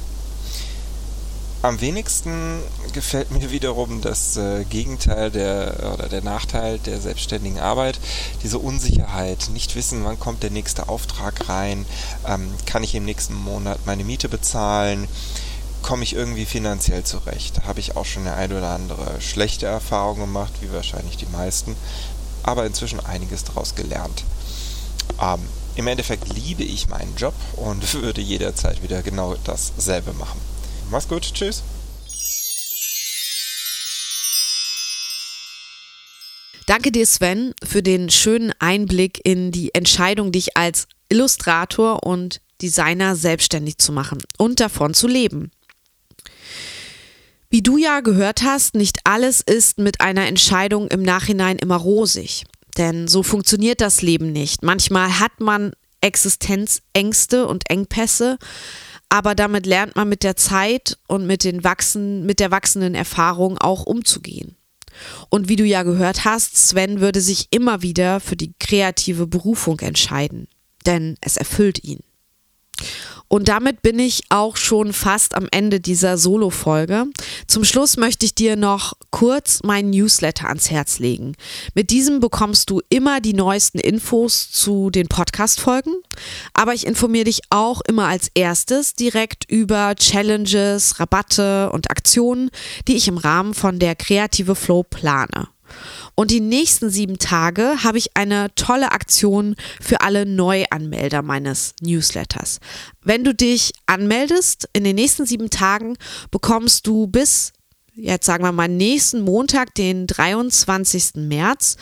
Am 1.63 1.79
wenigsten 1.79 2.59
gefällt 2.91 3.29
mir 3.29 3.51
wiederum 3.51 4.01
das 4.01 4.35
äh, 4.35 4.63
Gegenteil 4.63 5.29
der 5.29 5.93
oder 5.93 6.09
der 6.09 6.23
Nachteil 6.23 6.79
der 6.79 6.99
selbstständigen 6.99 7.59
Arbeit, 7.59 7.99
diese 8.41 8.57
Unsicherheit, 8.57 9.49
nicht 9.53 9.75
wissen, 9.75 10.03
wann 10.03 10.19
kommt 10.19 10.41
der 10.41 10.49
nächste 10.49 10.89
Auftrag 10.89 11.49
rein, 11.49 11.85
ähm, 12.27 12.51
kann 12.65 12.83
ich 12.83 12.95
im 12.95 13.05
nächsten 13.05 13.35
Monat 13.35 13.77
meine 13.85 14.03
Miete 14.03 14.27
bezahlen, 14.27 15.07
komme 15.83 16.03
ich 16.03 16.15
irgendwie 16.15 16.45
finanziell 16.45 17.03
zurecht. 17.03 17.57
Da 17.57 17.63
habe 17.65 17.79
ich 17.79 17.95
auch 17.95 18.05
schon 18.05 18.23
eine 18.23 18.33
ein 18.35 18.51
oder 18.51 18.71
andere 18.71 19.21
schlechte 19.21 19.67
Erfahrung 19.67 20.19
gemacht, 20.19 20.53
wie 20.61 20.73
wahrscheinlich 20.73 21.17
die 21.17 21.27
meisten, 21.27 21.75
aber 22.41 22.65
inzwischen 22.65 23.05
einiges 23.05 23.43
daraus 23.43 23.75
gelernt. 23.75 24.23
Ähm, 25.21 25.41
Im 25.75 25.85
Endeffekt 25.85 26.27
liebe 26.33 26.63
ich 26.63 26.89
meinen 26.89 27.15
Job 27.17 27.35
und 27.55 27.93
würde 28.01 28.21
jederzeit 28.21 28.81
wieder 28.81 29.03
genau 29.03 29.35
dasselbe 29.43 30.13
machen. 30.13 30.50
Mach's 30.91 31.07
gut, 31.07 31.33
tschüss. 31.33 31.63
Danke 36.67 36.91
dir, 36.91 37.05
Sven, 37.05 37.53
für 37.63 37.81
den 37.81 38.09
schönen 38.09 38.51
Einblick 38.59 39.21
in 39.23 39.51
die 39.51 39.73
Entscheidung, 39.73 40.33
dich 40.33 40.57
als 40.57 40.87
Illustrator 41.09 42.03
und 42.03 42.41
Designer 42.61 43.15
selbstständig 43.15 43.77
zu 43.77 43.93
machen 43.93 44.21
und 44.37 44.59
davon 44.59 44.93
zu 44.93 45.07
leben. 45.07 45.51
Wie 47.49 47.61
du 47.61 47.77
ja 47.77 48.01
gehört 48.01 48.43
hast, 48.43 48.75
nicht 48.75 48.99
alles 49.05 49.41
ist 49.41 49.77
mit 49.77 50.01
einer 50.01 50.27
Entscheidung 50.27 50.87
im 50.89 51.03
Nachhinein 51.03 51.57
immer 51.57 51.77
rosig. 51.77 52.43
Denn 52.77 53.07
so 53.07 53.23
funktioniert 53.23 53.81
das 53.81 54.01
Leben 54.01 54.31
nicht. 54.31 54.63
Manchmal 54.63 55.19
hat 55.19 55.39
man 55.39 55.73
Existenzängste 56.01 57.47
und 57.47 57.69
Engpässe, 57.69 58.37
aber 59.11 59.35
damit 59.35 59.65
lernt 59.65 59.97
man 59.97 60.07
mit 60.07 60.23
der 60.23 60.37
Zeit 60.37 60.97
und 61.05 61.27
mit, 61.27 61.43
den 61.43 61.65
wachsen, 61.65 62.25
mit 62.25 62.39
der 62.39 62.49
wachsenden 62.49 62.95
Erfahrung 62.95 63.57
auch 63.57 63.83
umzugehen. 63.83 64.55
Und 65.27 65.49
wie 65.49 65.57
du 65.57 65.65
ja 65.65 65.83
gehört 65.83 66.23
hast, 66.23 66.55
Sven 66.55 67.01
würde 67.01 67.19
sich 67.19 67.47
immer 67.51 67.81
wieder 67.81 68.21
für 68.21 68.37
die 68.37 68.53
kreative 68.57 69.27
Berufung 69.27 69.81
entscheiden, 69.81 70.47
denn 70.85 71.17
es 71.19 71.35
erfüllt 71.35 71.83
ihn. 71.83 71.99
Und 73.31 73.47
damit 73.47 73.81
bin 73.81 73.97
ich 73.97 74.23
auch 74.27 74.57
schon 74.57 74.91
fast 74.91 75.35
am 75.35 75.47
Ende 75.51 75.79
dieser 75.79 76.17
Solo-Folge. 76.17 77.05
Zum 77.47 77.63
Schluss 77.63 77.95
möchte 77.95 78.25
ich 78.25 78.35
dir 78.35 78.57
noch 78.57 78.91
kurz 79.09 79.63
meinen 79.63 79.91
Newsletter 79.91 80.49
ans 80.49 80.69
Herz 80.69 80.99
legen. 80.99 81.37
Mit 81.73 81.91
diesem 81.91 82.19
bekommst 82.19 82.69
du 82.69 82.81
immer 82.89 83.21
die 83.21 83.33
neuesten 83.33 83.79
Infos 83.79 84.51
zu 84.51 84.89
den 84.89 85.07
Podcast-Folgen, 85.07 85.93
aber 86.53 86.73
ich 86.73 86.85
informiere 86.85 87.23
dich 87.23 87.39
auch 87.49 87.79
immer 87.87 88.07
als 88.07 88.29
erstes 88.33 88.95
direkt 88.95 89.49
über 89.49 89.95
Challenges, 89.95 90.99
Rabatte 90.99 91.71
und 91.71 91.89
Aktionen, 91.89 92.49
die 92.89 92.97
ich 92.97 93.07
im 93.07 93.17
Rahmen 93.17 93.53
von 93.53 93.79
der 93.79 93.95
Kreative 93.95 94.55
Flow 94.55 94.83
plane. 94.83 95.47
Und 96.15 96.31
die 96.31 96.39
nächsten 96.39 96.89
sieben 96.89 97.17
Tage 97.17 97.83
habe 97.83 97.97
ich 97.97 98.15
eine 98.15 98.53
tolle 98.55 98.91
Aktion 98.91 99.55
für 99.79 100.01
alle 100.01 100.25
Neuanmelder 100.25 101.21
meines 101.21 101.73
Newsletters. 101.81 102.59
Wenn 103.03 103.23
du 103.23 103.33
dich 103.33 103.73
anmeldest, 103.85 104.69
in 104.73 104.83
den 104.83 104.95
nächsten 104.95 105.25
sieben 105.25 105.49
Tagen 105.49 105.97
bekommst 106.29 106.85
du 106.87 107.07
bis 107.07 107.53
jetzt 107.95 108.25
sagen 108.25 108.43
wir 108.43 108.51
mal 108.51 108.67
nächsten 108.67 109.21
Montag, 109.21 109.75
den 109.75 110.07
23. 110.07 111.15
März, 111.15 111.77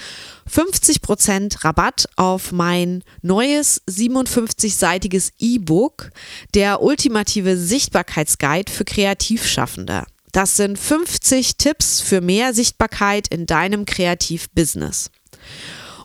50% 0.51 1.63
Rabatt 1.63 2.07
auf 2.15 2.51
mein 2.51 3.03
neues 3.21 3.81
57-seitiges 3.87 5.31
E-Book, 5.39 6.09
der 6.53 6.81
ultimative 6.81 7.57
Sichtbarkeitsguide 7.57 8.71
für 8.71 8.85
Kreativschaffende. 8.85 10.05
Das 10.31 10.57
sind 10.57 10.77
50 10.77 11.57
Tipps 11.57 12.01
für 12.01 12.21
mehr 12.21 12.53
Sichtbarkeit 12.53 13.27
in 13.29 13.45
deinem 13.45 13.85
Kreativbusiness. 13.85 15.11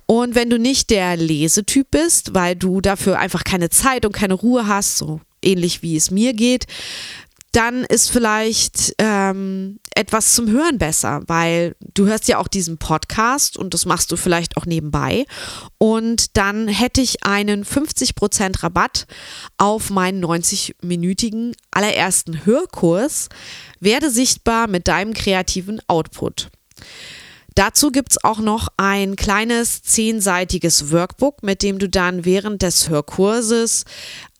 Und 0.06 0.34
wenn 0.34 0.50
du 0.50 0.58
nicht 0.58 0.90
der 0.90 1.16
Lesetyp 1.16 1.90
bist, 1.90 2.34
weil 2.34 2.56
du 2.56 2.80
dafür 2.80 3.18
einfach 3.18 3.44
keine 3.44 3.70
Zeit 3.70 4.04
und 4.04 4.12
keine 4.12 4.34
Ruhe 4.34 4.66
hast, 4.66 4.98
so 4.98 5.20
ähnlich 5.42 5.82
wie 5.82 5.96
es 5.96 6.10
mir 6.10 6.32
geht, 6.32 6.66
dann 7.54 7.84
ist 7.84 8.10
vielleicht 8.10 8.94
ähm, 8.98 9.78
etwas 9.94 10.34
zum 10.34 10.50
Hören 10.50 10.78
besser, 10.78 11.22
weil 11.28 11.76
du 11.94 12.06
hörst 12.06 12.26
ja 12.28 12.38
auch 12.38 12.48
diesen 12.48 12.78
Podcast 12.78 13.56
und 13.56 13.74
das 13.74 13.86
machst 13.86 14.10
du 14.10 14.16
vielleicht 14.16 14.56
auch 14.56 14.66
nebenbei. 14.66 15.24
Und 15.78 16.36
dann 16.36 16.66
hätte 16.66 17.00
ich 17.00 17.24
einen 17.24 17.64
50% 17.64 18.62
Rabatt 18.62 19.06
auf 19.56 19.90
meinen 19.90 20.24
90-minütigen 20.24 21.54
allerersten 21.70 22.44
Hörkurs. 22.44 23.28
Werde 23.78 24.10
sichtbar 24.10 24.66
mit 24.66 24.88
deinem 24.88 25.14
kreativen 25.14 25.80
Output. 25.86 26.50
Dazu 27.54 27.92
gibt 27.92 28.10
es 28.12 28.24
auch 28.24 28.40
noch 28.40 28.68
ein 28.76 29.14
kleines 29.14 29.82
zehnseitiges 29.82 30.90
Workbook, 30.90 31.44
mit 31.44 31.62
dem 31.62 31.78
du 31.78 31.88
dann 31.88 32.24
während 32.24 32.62
des 32.62 32.88
Hörkurses 32.88 33.84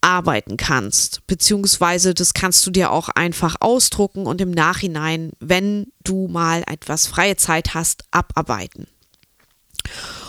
arbeiten 0.04 0.58
kannst. 0.58 1.26
Beziehungsweise 1.26 2.14
das 2.14 2.34
kannst 2.34 2.64
du 2.66 2.70
dir 2.70 2.92
auch 2.92 3.08
einfach 3.08 3.56
ausdrucken 3.60 4.26
und 4.26 4.40
im 4.40 4.50
Nachhinein, 4.50 5.32
wenn 5.40 5.86
du 6.04 6.28
mal 6.28 6.62
etwas 6.70 7.06
freie 7.06 7.36
Zeit 7.36 7.74
hast, 7.74 8.04
abarbeiten. 8.10 8.86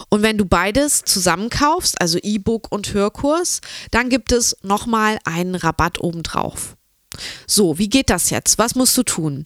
Und 0.09 0.21
wenn 0.21 0.37
du 0.37 0.45
beides 0.45 1.03
zusammenkaufst, 1.03 1.99
also 1.99 2.17
E-Book 2.21 2.71
und 2.71 2.93
Hörkurs, 2.93 3.59
dann 3.91 4.09
gibt 4.09 4.31
es 4.31 4.55
nochmal 4.61 5.19
einen 5.25 5.55
Rabatt 5.55 5.99
obendrauf. 5.99 6.77
So, 7.47 7.77
wie 7.77 7.89
geht 7.89 8.09
das 8.09 8.29
jetzt? 8.29 8.57
Was 8.57 8.75
musst 8.75 8.97
du 8.97 9.03
tun? 9.03 9.43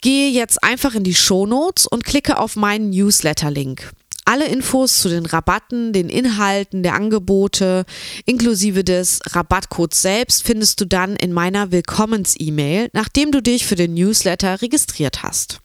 Gehe 0.00 0.30
jetzt 0.30 0.62
einfach 0.62 0.94
in 0.94 1.02
die 1.02 1.14
Shownotes 1.14 1.86
und 1.86 2.04
klicke 2.04 2.38
auf 2.38 2.54
meinen 2.54 2.90
Newsletter-Link. 2.90 3.92
Alle 4.28 4.44
Infos 4.44 5.00
zu 5.00 5.08
den 5.08 5.24
Rabatten, 5.24 5.94
den 5.94 6.10
Inhalten 6.10 6.82
der 6.82 6.92
Angebote 6.92 7.86
inklusive 8.26 8.84
des 8.84 9.20
Rabattcodes 9.24 10.02
selbst 10.02 10.42
findest 10.42 10.82
du 10.82 10.84
dann 10.84 11.16
in 11.16 11.32
meiner 11.32 11.72
Willkommens-E-Mail, 11.72 12.90
nachdem 12.92 13.32
du 13.32 13.40
dich 13.40 13.64
für 13.64 13.74
den 13.74 13.94
Newsletter 13.94 14.60
registriert 14.60 15.22
hast. 15.22 15.60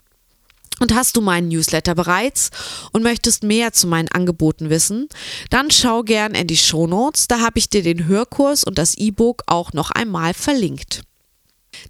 Und 0.80 0.96
hast 0.96 1.18
du 1.18 1.22
meinen 1.22 1.50
Newsletter 1.50 1.94
bereits 1.94 2.52
und 2.94 3.04
möchtest 3.04 3.44
mehr 3.44 3.74
zu 3.74 3.86
meinen 3.86 4.08
Angeboten 4.08 4.70
wissen, 4.70 5.10
dann 5.50 5.70
schau 5.70 6.04
gern 6.04 6.34
in 6.34 6.48
die 6.48 6.56
Shownotes, 6.56 7.28
da 7.28 7.42
habe 7.42 7.60
ich 7.60 7.70
dir 7.70 7.84
den 7.84 8.08
Hörkurs 8.08 8.64
und 8.64 8.78
das 8.78 8.96
E-Book 8.96 9.44
auch 9.46 9.74
noch 9.74 9.92
einmal 9.92 10.34
verlinkt. 10.34 11.02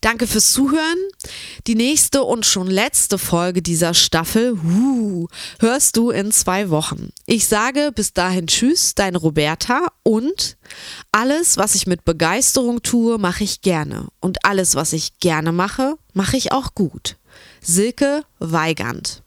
Danke 0.02 0.28
fürs 0.28 0.52
Zuhören. 0.52 0.98
Die 1.68 1.76
nächste 1.76 2.24
und 2.24 2.46
schon 2.46 2.68
letzte 2.68 3.18
Folge 3.18 3.62
dieser 3.62 3.94
Staffel 3.94 4.54
uh, 4.54 5.28
hörst 5.60 5.98
du 5.98 6.10
in 6.10 6.32
zwei 6.32 6.70
Wochen. 6.70 7.10
Ich 7.26 7.48
sage 7.48 7.92
bis 7.94 8.14
dahin 8.14 8.48
Tschüss, 8.48 8.96
deine 8.96 9.18
Roberta 9.18 9.88
und 10.04 10.58
alles, 11.12 11.58
was 11.58 11.76
ich 11.76 11.88
mit 11.88 12.06
Begeisterung 12.06 12.82
tue, 12.82 13.18
mache 13.18 13.44
ich 13.44 13.62
gerne. 13.62 14.08
Und 14.20 14.46
alles, 14.46 14.76
was 14.76 14.94
ich 14.94 15.20
gerne 15.20 15.52
mache, 15.52 15.96
mache 16.14 16.38
ich 16.38 16.52
auch 16.52 16.74
gut. 16.76 17.18
Silke 17.62 18.24
Weigand. 18.40 19.24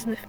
nicht. 0.06 0.28